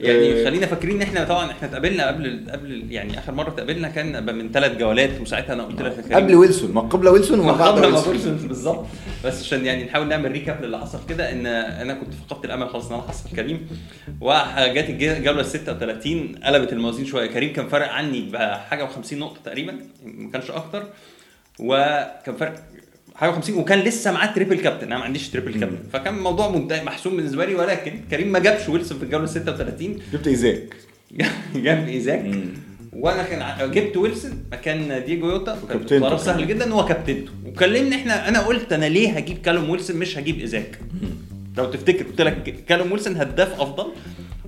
يعني 0.00 0.40
آه، 0.40 0.44
خلينا 0.44 0.66
فاكرين 0.66 0.96
ان 0.96 1.02
إحنا 1.02 1.24
طبعا 1.24 1.50
إحنا 1.50 1.68
اتقابلنا 1.68 2.06
قبل 2.06 2.46
قبل 2.52 2.92
يعني 2.92 3.18
آخر 3.18 3.32
مرة 3.32 3.48
اتقابلنا 3.48 3.88
كان 3.88 4.36
من 4.36 4.52
ثلاث 4.52 4.76
جولات 4.78 5.20
وساعتها 5.20 5.52
أنا 5.52 5.62
قلت 5.62 5.82
لك 5.82 5.92
كريم. 6.00 6.14
قبل 6.16 6.34
ويلسون 6.34 6.72
ما 6.72 6.80
قبل 6.80 7.08
ويلسون 7.08 7.40
وما 7.40 7.52
بعد 7.52 7.84
ويلسون. 7.84 8.36
بالظبط. 8.36 8.86
بس 9.24 9.40
عشان 9.42 9.66
يعني 9.66 9.84
نحاول 9.84 10.08
نعمل 10.08 10.32
recap 10.32 10.64
للي 10.64 10.78
حصل 10.78 10.98
كده 11.08 11.32
إن 11.32 11.46
أنا 11.46 11.94
كنت 11.94 12.14
فقدت 12.14 12.44
الأمل 12.44 12.68
خلاص 12.68 12.86
إن 12.86 12.94
أنا 12.94 13.02
حصل 13.02 13.30
كريم. 13.36 13.68
وجات 14.20 14.90
الجوله 14.90 15.40
ال 15.40 15.46
36 15.46 16.34
قلبت 16.44 16.72
الموازين 16.72 17.06
شوية. 17.06 17.26
كريم 17.26 17.52
كان 17.52 17.68
فارق 17.68 17.88
عني 17.88 18.28
بحاجة 18.32 18.88
و50 18.88 19.12
نقطة 19.12 19.40
تقريبا 19.44 19.76
ما 20.04 20.30
كانش 20.30 20.50
أكتر. 20.50 20.86
وكان 21.58 22.36
فرق 22.38 22.54
حاجة 23.16 23.30
50 23.30 23.58
وكان 23.58 23.78
لسه 23.78 24.12
معاه 24.12 24.34
triple 24.34 24.60
captain 24.60 24.86
أنا 24.86 24.98
ما 24.98 25.04
عنديش 25.04 25.28
triple 25.28 25.60
captain 25.60 25.78
فكان 25.92 26.16
الموضوع 26.16 26.50
منتهي 26.50 26.84
محسوم 26.84 27.16
بالنسبة 27.16 27.44
لي 27.44 27.54
ولكن 27.54 28.00
كريم 28.10 28.32
ما 28.32 28.38
جابش 28.38 28.68
ويلسون 28.68 28.98
في 28.98 29.04
الجولة 29.04 29.24
ال 29.24 29.28
36 29.28 29.98
جبت 30.12 30.26
إيزاك. 30.26 30.76
جاب 31.64 31.88
إيزاك. 31.88 32.30
وأنا 32.92 33.22
كان 33.22 33.70
جبت 33.70 33.96
ويلسون 33.96 34.44
مكان 34.52 35.04
دييجو 35.04 35.30
يوتا. 35.30 35.52
كان 35.52 35.62
وكابتنته 35.64 36.06
قرار. 36.06 36.18
سهل 36.18 36.46
جدا 36.46 36.72
هو 36.72 36.84
كابتنته 36.84 37.32
وكلمني 37.46 37.94
إحنا 37.94 38.28
أنا 38.28 38.40
قلت 38.40 38.72
أنا 38.72 38.86
ليه 38.86 39.10
هجيب 39.10 39.38
كالوم 39.38 39.70
ويلسون 39.70 39.96
مش 39.96 40.18
هجيب 40.18 40.40
إيزاك. 40.40 40.78
لو 41.58 41.64
تفتكر 41.70 42.04
قلت 42.04 42.20
لك 42.20 42.64
كالوم 42.68 42.92
ويلسون 42.92 43.16
هداف 43.16 43.60
أفضل. 43.60 43.86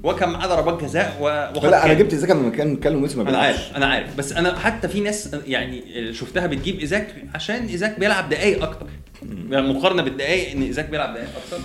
وكان 0.02 0.28
معاه 0.28 0.46
ضربات 0.46 0.84
جزاء 0.84 1.16
و... 1.20 1.50
وخد 1.58 1.68
لا 1.70 1.84
أنا. 1.84 1.94
جبت 1.94 2.12
ايزاك 2.12 2.30
لما 2.30 2.50
كان 2.50 2.74
بيتكلم 2.74 3.02
ويلسون 3.02 3.24
ما 3.24 3.30
أنا. 3.30 3.38
عارف 3.38 3.76
أنا 3.76 3.86
عارف 3.86 4.16
بس 4.16 4.32
أنا 4.32 4.58
حتى 4.58 4.88
في 4.88 5.00
ناس 5.00 5.36
يعني 5.46 5.82
شفتها 6.14 6.46
بتجيب 6.46 6.80
ايزاك 6.80 7.14
عشان 7.34 7.66
ايزاك 7.66 8.00
بيلعب 8.00 8.28
دقايق 8.28 8.62
أكتر 8.62 8.86
يعني 9.50 9.72
مقارنة 9.72 10.02
بالدقايق 10.02 10.50
إن 10.50 10.62
ايزاك 10.62 10.88
بيلعب 10.88 11.14
دقايق 11.14 11.28
أكتر 11.44 11.64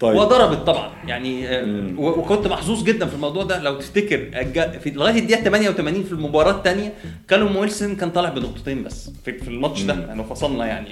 طيب. 0.00 0.16
وضربت 0.16 0.66
طبعا 0.66 0.90
يعني 1.06 1.48
آه، 1.48 1.94
وكنت 1.98 2.46
محظوظ 2.46 2.82
جدا 2.82 3.06
في 3.06 3.14
الموضوع 3.14 3.42
ده 3.44 3.58
لو 3.62 3.78
تفتكر 3.78 4.16
الج- 4.40 4.78
في 4.78 4.90
لغاية 4.90 5.18
الدقيقة 5.20 5.42
88 5.42 6.04
في 6.04 6.12
المباراة 6.12 6.50
الثانية 6.58 6.92
كالوم 7.28 7.56
ويلسون 7.56 7.96
كان 7.96 8.10
طالع 8.10 8.28
بنقطتين 8.28 8.82
بس 8.84 9.10
في, 9.24 9.32
في 9.38 9.48
الماتش 9.48 9.82
ده 9.82 9.94
مم. 9.94 10.00
يعني 10.08 10.24
فصلنا 10.24 10.66
يعني 10.66 10.88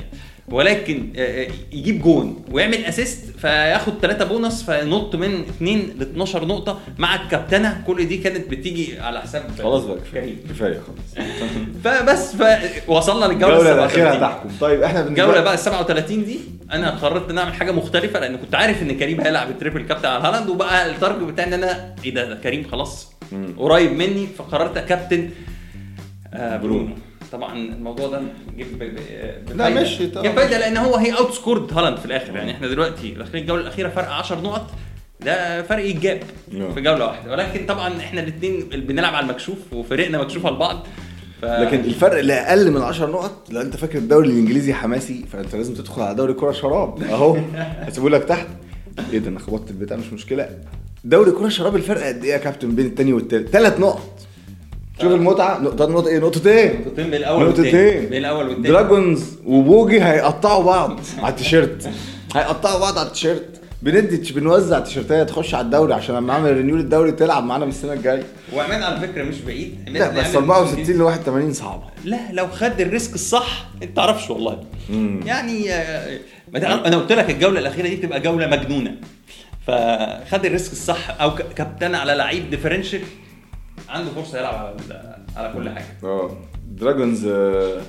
ولكن 0.50 1.12
آه، 1.17 1.43
آه، 1.45 1.49
يجيب 1.73 2.02
جون 2.02 2.45
ويعمل 2.52 2.85
assist 2.85 3.25
فياخد 3.38 3.93
3 4.02 4.25
بونص 4.25 4.62
فينط 4.62 5.17
من 5.17 5.40
2 5.40 5.78
ل 5.99 6.02
12 6.02 6.45
نقطة 6.45 6.81
مع 6.99 7.14
الكابتنة. 7.14 7.83
كل 7.87 8.09
دي 8.09 8.17
كانت 8.17 8.50
بتيجي 8.50 9.00
على 9.00 9.21
حساب 9.21 9.43
خلاص 9.59 9.85
بقى 9.85 9.99
كريم. 10.12 10.38
كفاية 10.50 10.81
خلاص. 10.81 11.26
فبس 11.85 12.37
فوصلنا 12.87 13.25
للجولة 13.33 13.55
الجولة 13.57 13.73
الأخيرة 13.75 14.11
37 14.11 14.23
هتحكم. 14.23 14.49
طيب 14.61 14.83
إحنا 14.83 15.07
الجولة 15.07 15.40
بقى 15.40 15.55
ال 15.55 15.59
37 15.59 16.25
دي 16.25 16.38
أنا 16.73 16.90
قررت 16.90 17.31
إن 17.31 17.38
أعمل 17.38 17.55
حاجة 17.55 17.73
مختلفة 17.73 18.21
لأن 18.21 18.37
كنت 18.37 18.55
عارف 18.55 18.83
إن 18.83 18.99
كريم 18.99 19.21
هيلعب 19.21 19.50
ال 19.50 19.55
triple 19.55 19.82
captain 19.82 20.08
على 20.09 20.25
هالاند 20.28 20.49
وبقى 20.49 20.90
ال 20.90 20.95
target 20.95 21.23
بتاعي 21.23 21.49
إن 21.49 21.52
أنا 21.52 21.95
إيه 22.05 22.14
ده, 22.14 22.28
ده 22.28 22.35
كريم 22.35 22.64
خلاص. 22.73 23.12
قريب 23.59 23.93
مني 23.93 24.26
فقررت 24.38 24.76
أكابتن 24.76 25.31
آه 26.35 26.57
برونو. 26.57 26.95
طبعا 27.32 27.54
الموضوع 27.58 28.08
ده 28.08 28.20
جيب 28.56 28.78
ب- 28.78 28.85
ب- 29.50 29.56
لا،. 29.56 29.68
مشي 29.68 30.06
طبعا. 30.06 30.23
جيب 30.26 30.32
فايده 30.37 30.58
لأن 30.58 30.76
هو 30.76 30.97
he 30.97 31.12
outscored 31.12 31.73
هالاند 31.73 31.97
في 31.99 32.04
الآخر. 32.06 32.37
يعني 32.37 32.50
إحنا 32.52 32.68
دلوقتي 32.68 33.11
داخلين 33.11 33.42
الجولة 33.42 33.62
الأخيرة 33.62 33.88
فرق 33.88 34.08
10 34.08 34.41
نقط 34.41 34.71
ده 35.21 35.62
فرق 35.62 35.84
يتجاب 35.84 36.21
نعم. 36.52 36.73
في 36.75 36.80
جولة 36.80 37.06
واحدة. 37.06 37.32
ولكن 37.32 37.67
طبعا 37.67 37.99
إحنا 37.99 38.21
الاثنين 38.21 38.60
بنلعب 38.73 39.14
على 39.14 39.25
المكشوف 39.26 39.58
وفريقنا 39.73 40.19
مكشوف 40.19 40.47
على 40.47 40.56
بعض 40.56 40.86
ف... 41.43 41.45
لكن 41.45 41.80
الفرق 41.80 42.19
اللي 42.19 42.32
أقل 42.32 42.71
من 42.71 42.82
10 42.82 43.06
نقط 43.06 43.47
لو 43.50 43.60
أنت 43.60 43.76
فاكر 43.76 43.99
الدوري 43.99 44.28
الإنجليزي 44.28 44.75
حماسي؟ 44.75 45.25
فأنت 45.32 45.54
لازم 45.54 45.75
تدخل 45.75 46.02
على 46.02 46.14
دوري 46.14 46.32
كرة 46.32 46.52
شراب. 46.52 47.02
أهو 47.02 47.36
هسيبه 47.54 48.10
لك 48.10 48.25
تحت. 48.25 48.47
إيه 49.12 49.19
ده 49.19 49.28
أنا 49.28 49.38
خبطت 49.38 49.71
البتاع 49.71 49.97
مش 49.97 50.12
مشكلة. 50.12 50.49
دوري 51.04 51.30
كرة 51.30 51.49
شراب 51.49 51.76
الفرق 51.76 52.02
قد 52.06 52.25
إيه 52.25 52.32
يا 52.32 52.38
كابتن 52.38 52.75
بين 52.75 52.86
التاني 52.86 53.12
والتالت؟ 53.12 53.49
ثلاث 53.49 53.80
نقط. 53.80 54.21
شوف 55.02 55.13
المتعة. 55.13 55.58
نقطه 55.58 55.87
نقطة 55.87 56.08
إيه؟ 56.08 56.19
نقطتين. 56.19 56.80
نقطتين 56.80 57.04
بين 57.11 57.15
الأول 57.15 57.45
نقطتين. 57.45 58.06
بين 58.06 58.19
الأول 58.21 58.49
والتاني. 58.49 58.69
دراجونز 58.69 59.37
وبوجي 59.47 60.02
هيقطعوا 60.04 60.65
بعض 60.65 61.00
على 61.19 61.28
التيشيرت. 61.28 61.91
هيقطعوا 62.34 62.80
بعض 62.80 62.99
على 62.99 63.06
التيشيرت. 63.06 63.61
بندي 63.82 64.32
بنوزع 64.32 64.80
تيشيرتات 64.80 65.28
تخش 65.28 65.54
على 65.54 65.65
الدوري 65.65 65.95
عشان 65.95 66.15
لما 66.15 66.32
اعمل 66.32 66.56
renew 66.56 66.76
للدوري 66.76 67.13
تلعب 67.13 67.45
معانا 67.45 67.65
من 67.65 67.71
السنة 67.71 67.93
الجاية. 67.93 68.23
وعمان 68.54 68.82
على 68.82 69.00
فكرة 69.00 69.23
مش 69.23 69.41
بعيد. 69.41 69.78
لا 69.89 70.08
بس 70.08 70.17
نعمل 70.17 70.37
64 70.37 70.78
موسم 70.78 70.99
ل 70.99 71.02
81 71.02 71.52
صعبة. 71.52 71.82
لا 72.04 72.19
لو 72.32 72.47
خد 72.47 72.80
ال 72.80 72.87
risk 72.87 73.14
الصح 73.15 73.67
أنت 73.82 73.97
تعرفش 73.97 74.30
والله. 74.30 74.61
مم. 74.91 75.21
يعني 75.26 75.73
آه، 75.73 76.19
أنا 76.56 76.97
قلت 76.97 77.13
لك 77.13 77.30
الجولة 77.30 77.61
الأخيرة 77.61 77.89
دي 77.89 77.97
بتبقى 77.97 78.21
جولة 78.21 78.47
مجنونة. 78.47 78.95
فخد 79.67 80.45
ال 80.47 80.52
risk 80.52 80.73
الصح 80.73 81.21
أو 81.21 81.34
كابتن 81.34 81.95
على 81.95 82.15
لعيب 82.15 82.50
differential 82.50 83.00
عنده 83.88 84.10
فرصة 84.10 84.38
يلعب 84.38 84.54
على 84.54 84.74
على 85.36 85.52
كل 85.54 85.68
حاجة. 85.70 85.84
آه. 86.04 86.30
دراجونز 86.70 87.26
آه، 87.26 87.80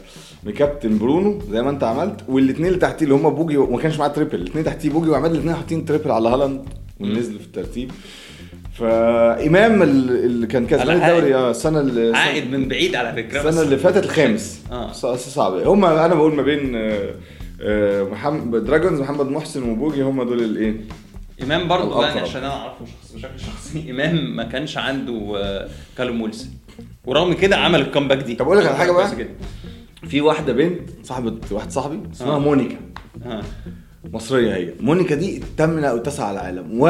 مكابتن 0.44 0.98
برونو 0.98 1.40
زي 1.52 1.62
ما 1.62 1.70
انت 1.70 1.84
عملت 1.84 2.20
والاثنين 2.28 2.68
اللي 2.68 2.80
تحتيه 2.80 3.04
اللي 3.04 3.16
هم 3.16 3.30
بوجي 3.30 3.58
وما 3.58 3.78
كانش 3.82 4.00
معاه 4.00 4.08
triple 4.08 4.36
الاثنين 4.36 4.64
تحتيه 4.66 4.90
بوجي 4.90 5.10
وعماد 5.10 5.32
الاثنين 5.32 5.56
حاطين 5.56 5.86
triple 5.86 6.12
على 6.12 6.30
هالاند 6.30 6.62
ونزلوا 7.00 7.40
في 7.40 7.46
الترتيب. 7.46 7.92
فامام 8.74 9.84
ال- 9.84 10.10
اللي 10.26 10.48
كان 10.48 10.68
كسبان 10.68 11.02
الدوري 11.02 11.36
آه 11.36 11.52
السنة 11.52 11.80
اللي 11.80 12.18
عائد 12.18 12.52
من 12.52 12.68
بعيد 12.68 12.96
على 12.96 13.14
فكرة 13.24 13.50
السنة 13.50 13.62
اللي 13.64 13.78
فاتت 13.78 14.04
الخامس. 14.04 14.62
آه. 14.72 14.92
صعب. 14.92 15.54
هم 15.54 15.86
أنا 15.86 16.16
بقول 16.16 16.36
ما 16.36 16.42
بين 16.42 16.76
آه، 16.76 17.10
آه، 17.62 18.04
محمد 18.04 18.66
دراجونز 18.66 19.00
محمد 19.00 19.26
محسن 19.26 19.70
وبوجي 19.70 20.02
هم 20.02 20.24
دول 20.24 20.42
الايه 20.44 20.76
إمام 21.44 21.68
برضه 21.68 22.00
الأقرب. 22.00 22.24
عشان 22.24 22.44
أنا 22.44 22.54
أعرفه 22.54 22.86
بشكل 23.16 23.40
شخصي. 23.40 23.92
إمام 23.92 24.36
ما 24.36 24.44
كانش 24.44 24.78
عنده 24.78 25.34
آه، 25.38 25.70
كالوم 25.98 26.22
ويلسون 26.22 26.52
ورغم 27.06 27.34
كده 27.34 27.58
عمل 27.58 27.82
ال 27.82 27.86
comeback 27.86 28.18
دي. 28.18 28.36
طب 28.36 28.46
أقول 28.46 28.58
لك 28.58 28.66
على 28.66 28.78
حاجة 28.78 28.92
بقى؟ 28.92 29.12
في 30.08 30.22
واحدة 30.22 30.54
بنت 30.54 30.90
صاحبة 31.04 31.38
واحد 31.52 31.72
صاحبي 31.72 32.00
اسمها 32.14 32.36
آه. 32.36 32.40
مونيكا. 32.40 32.78
ها 33.26 33.42
مصرية 34.14 34.56
هي. 34.56 34.74
مونيكا 34.80 35.16
دي 35.16 35.38
الثامنه 35.38 35.88
أو 35.88 35.96
التاسعه 35.98 36.26
على 36.26 36.40
العالم. 36.40 36.82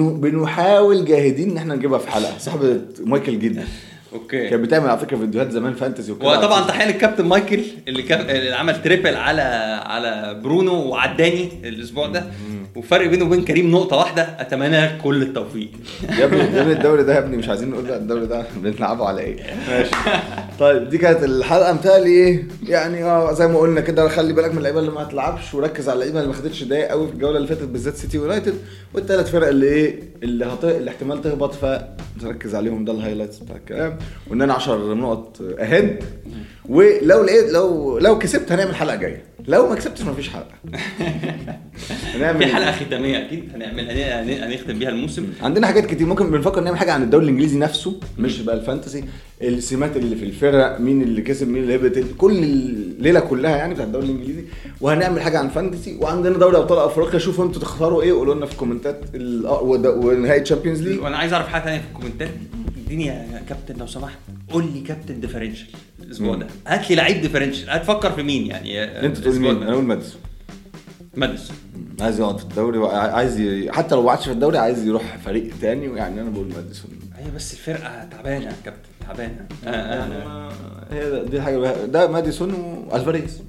وبنحاول 0.00 1.04
جاهدين 1.04 1.50
إن 1.50 1.56
إحنا 1.56 1.74
نجيبها 1.74 1.98
في 1.98 2.10
حلقة. 2.10 2.38
صاحبة 2.38 2.80
مايكل 3.04 3.38
جدا. 3.38 3.64
أوكي. 4.12 4.48
كانت 4.48 4.64
بتعمل 4.64 4.88
على 4.88 4.98
فكرة 4.98 5.16
فيديوهات 5.16 5.50
زمان 5.50 5.74
fantasy 5.74 6.12
وكده. 6.12 6.28
وطبعا 6.28 6.66
تحية 6.66 6.84
للكابتن 6.84 7.24
مايكل 7.24 7.60
اللي 7.88 8.02
كان 8.02 8.20
اللي 8.36 8.52
عمل 8.52 8.82
triple 8.82 9.14
على 9.16 9.42
على 9.86 10.40
برونو 10.44 10.74
وعداني 10.74 11.48
الأسبوع 11.64 12.06
ده. 12.06 12.24
وفرق 12.76 13.06
بينه 13.06 13.24
وبين 13.24 13.44
كريم 13.44 13.70
نقطة 13.70 13.96
واحدة 13.96 14.22
أتمنى 14.22 14.98
كل 14.98 15.22
التوفيق. 15.22 15.70
يا 16.18 16.24
ابني 16.24 16.38
يا 16.38 16.62
ابني 16.62 16.72
الدوري 16.72 17.02
ده 17.02 17.14
يا 17.14 17.18
ابني 17.18 17.36
مش 17.36 17.48
عايزين 17.48 17.70
نقول 17.70 17.84
بقى 17.84 17.96
الدوري 17.96 18.26
ده 18.26 18.44
بنلعبه 18.56 19.04
على 19.06 19.20
إيه. 19.20 19.36
ماشي. 19.68 19.90
طيب 20.60 20.88
دي 20.88 20.98
كانت 20.98 21.24
الحلقة 21.24 21.72
متهيألي 21.72 22.10
إيه 22.10 22.44
يعني 22.68 23.04
آه 23.04 23.32
زي 23.32 23.46
ما 23.48 23.58
قلنا 23.58 23.80
كده 23.80 24.08
خلي 24.08 24.32
بالك 24.32 24.50
من 24.52 24.58
اللعيبة 24.58 24.80
اللي 24.80 24.90
ما 24.90 25.02
هتلعبش 25.02 25.54
وركز 25.54 25.88
على 25.88 25.94
اللعيبة 25.96 26.18
اللي 26.18 26.28
ما 26.30 26.34
خدتش 26.36 26.62
دقايق 26.62 26.88
قوي 26.88 27.06
في 27.08 27.12
الجولة 27.14 27.36
اللي 27.36 27.48
فاتت 27.48 27.62
بالذات 27.64 27.96
سيتي 27.96 28.18
ويونايتد 28.18 28.54
والثلاث 28.94 29.30
فرق 29.30 29.48
اللي 29.48 29.66
إيه 29.66 30.00
اللي 30.22 30.44
هت... 30.44 30.64
اللي 30.64 30.90
احتمال 30.90 31.22
تهبط 31.22 31.54
فتركز 31.54 32.54
عليهم. 32.54 32.84
ده 32.84 32.92
ال 32.92 32.96
highlights 32.96 33.38
بتاع 33.38 33.56
الكلام. 33.56 33.98
وان 34.30 34.42
أنا 34.42 34.54
10 34.54 34.94
نقط 34.94 35.36
اهد 35.58 36.04
ولو 36.68 37.22
لقيت 37.22 37.50
لو 37.52 37.98
لو 37.98 38.18
كسبت 38.18 38.52
هنعمل 38.52 38.74
حلقة 38.74 38.96
جاية. 38.96 39.22
لو 39.48 39.68
ما 39.68 39.74
كسبتش 39.74 40.02
مفيش 40.02 40.28
حلقة. 40.28 40.54
في 42.38 42.46
حلقة 42.46 42.72
ختامية 42.72 43.18
أكيد. 43.26 43.44
هنعملها 43.54 44.22
هن- 44.22 44.50
هنختم 44.52 44.78
بيها 44.78 44.88
الموسم. 44.88 45.26
عندنا 45.42 45.66
حاجات 45.66 45.86
كتير. 45.86 46.06
ممكن 46.06 46.30
بنفكر 46.30 46.60
نعمل 46.60 46.78
حاجة 46.78 46.92
عن 46.92 47.02
الدوري 47.02 47.24
الإنجليزي 47.24 47.58
نفسه 47.58 48.00
مش 48.18 48.40
بقى 48.40 48.56
ال 48.56 48.61
fantasy. 48.61 49.04
السمات 49.42 49.96
اللي 49.96 50.16
في 50.16 50.24
الفرق 50.24 50.80
مين 50.80 51.02
اللي 51.02 51.22
كسب 51.22 51.48
مين 51.48 51.62
اللي 51.62 51.76
هبط 51.76 51.98
كل 52.18 52.32
الليلة 52.38 53.20
كلها 53.20 53.56
يعني 53.56 53.74
بتاع 53.74 53.84
الدوري 53.84 54.04
الإنجليزي. 54.06 54.44
وهنعمل 54.80 55.20
حاجة 55.20 55.38
عن 55.38 55.46
ال 55.46 55.52
fantasy 55.52 55.96
وعندنا 56.00 56.38
دوري 56.38 56.56
أبطال 56.56 56.78
أفريقيا. 56.78 57.18
شوفوا 57.18 57.44
أنتوا 57.44 57.62
تختاروا 57.62 58.02
إيه 58.02 58.12
قولوا 58.12 58.34
لنا 58.34 58.46
في 58.46 58.52
ال 58.52 58.57
comments 58.57 59.00
ونهائي 59.14 60.40
تشامبيونز 60.40 60.82
ليج 60.82 61.00
وأنا 61.00 61.16
عايز 61.16 61.32
أعرف 61.32 61.48
حاجة 61.48 61.62
ثانية 61.64 61.78
في 61.78 61.84
ال 61.94 61.98
comments. 61.98 62.30
اديني 62.90 63.06
يا 63.06 63.42
كابتن 63.48 63.76
لو 63.76 63.86
سمحت. 63.86 64.18
قول 64.50 64.72
لي 64.72 64.80
كابتن 64.80 65.20
differential 65.20 65.66
الأسبوع. 66.02 66.36
ده. 66.36 66.46
هات 66.66 66.90
لي 66.90 66.96
لعيب 66.96 67.20
differential 67.22 67.70
هتفكر 67.70 68.12
في 68.12 68.22
مين 68.22 68.46
يعني؟ 68.46 68.84
انت 69.06 69.16
تقول 69.18 69.38
مين. 69.40 69.62
أنا 69.62 69.72
أقول 69.72 69.84
ماديسون. 69.84 70.20
ماديسون. 71.14 71.56
عايز 72.00 72.20
يقعد 72.20 72.38
في 72.38 72.44
الدوري 72.44 72.78
عايز 72.88 73.40
ي... 73.40 73.72
حتى 73.72 73.94
لو 73.94 74.02
ما 74.02 74.08
قعدش 74.08 74.24
في 74.24 74.32
الدوري 74.32 74.58
عايز 74.58 74.86
يروح 74.86 75.16
فريق 75.24 75.50
تاني 75.60 75.96
يعني 75.96 76.20
أنا 76.20 76.30
بقول 76.30 76.48
ماديسون. 76.56 76.90
هي 77.16 77.30
بس 77.36 77.52
الفرقة 77.52 78.04
تعبانة 78.04 78.44
يا 78.44 78.52
كابتن 78.64 78.88
تعبانة. 79.06 79.46
آه، 79.66 79.68
آه. 79.68 80.52
هي 80.90 81.10
ده- 81.10 81.22
دي 81.24 81.36
الحاجة 81.36 81.56
بقى- 81.72 81.86
ده 81.86 82.08
ماديسون 82.08 82.54
وألفاريز. 82.90 83.42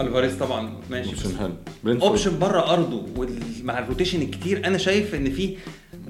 ألفاريز 0.00 0.34
طبعا 0.34 0.72
ماشي. 0.90 1.08
option 1.10 1.38
حلو. 1.38 1.98
option 2.02 2.38
بره 2.38 2.72
أرضه 2.72 3.02
ومع 3.16 3.78
ال 3.78 3.83
rotation 3.83 4.22
الكتير 4.22 4.66
أنا 4.66 4.78
شايف 4.78 5.14
إن 5.14 5.30
في 5.30 5.56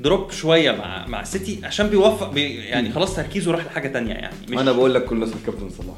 drop 0.03 0.31
شوية 0.31 0.71
مع 0.73 1.07
مع 1.07 1.25
سيتي 1.25 1.61
عشان 1.65 1.87
بيوفق 1.87 2.31
بي 2.31 2.55
يعني 2.55 2.93
خلاص 2.93 3.17
تركيزه 3.17 3.53
راح 3.53 3.67
لحاجة 3.67 3.89
تانية 3.89 4.13
يعني. 4.15 4.35
مش 4.49 4.59
أنا 4.59 4.73
بقول 4.73 4.95
لك 4.95 5.05
كل 5.05 5.23
اسم 5.23 5.35
كابتن 5.47 5.71
صلاح. 5.71 5.97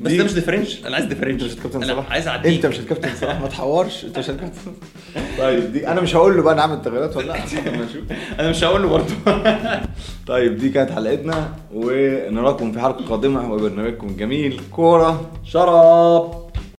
بس 0.00 0.12
ده 0.12 0.24
مش 0.24 0.32
differential 0.34 0.86
أنا 0.86 0.94
عايز 0.96 1.06
differential 1.06 1.42
مش 1.42 1.52
الكابتن 1.52 1.82
أنا 1.82 1.92
صلاح؟ 1.94 2.10
عايز 2.12 2.28
اعديك 2.28 2.54
أنت 2.54 2.66
مش 2.66 2.78
الكابتن 2.80 3.14
صلاح؟ 3.20 3.40
ما 3.40 3.46
تحورش. 3.48 4.04
أنت 4.04 4.18
مش 4.18 4.30
الكابتن 4.30 4.72
طيب 5.38 5.72
دي 5.72 5.88
أنا 5.88 6.00
مش 6.00 6.16
هقول 6.16 6.36
له 6.36 6.42
بقى 6.42 6.54
نعمل 6.54 6.82
تغييرات 6.82 7.16
ولا 7.16 7.26
لأ. 7.26 7.36
أنا 8.40 8.50
مش 8.50 8.64
هقول 8.64 8.82
له. 8.82 8.88
برضه. 8.88 9.14
طيب 10.26 10.58
دي 10.58 10.68
كانت 10.70 10.90
حلقتنا 10.90 11.54
ونراكم 11.74 12.72
في 12.72 12.80
حلقة 12.80 13.04
قادمة. 13.04 13.52
وبرنامجكم 13.52 14.06
الجميل 14.06 14.60
كورة 14.72 15.30
شراب 15.44 16.47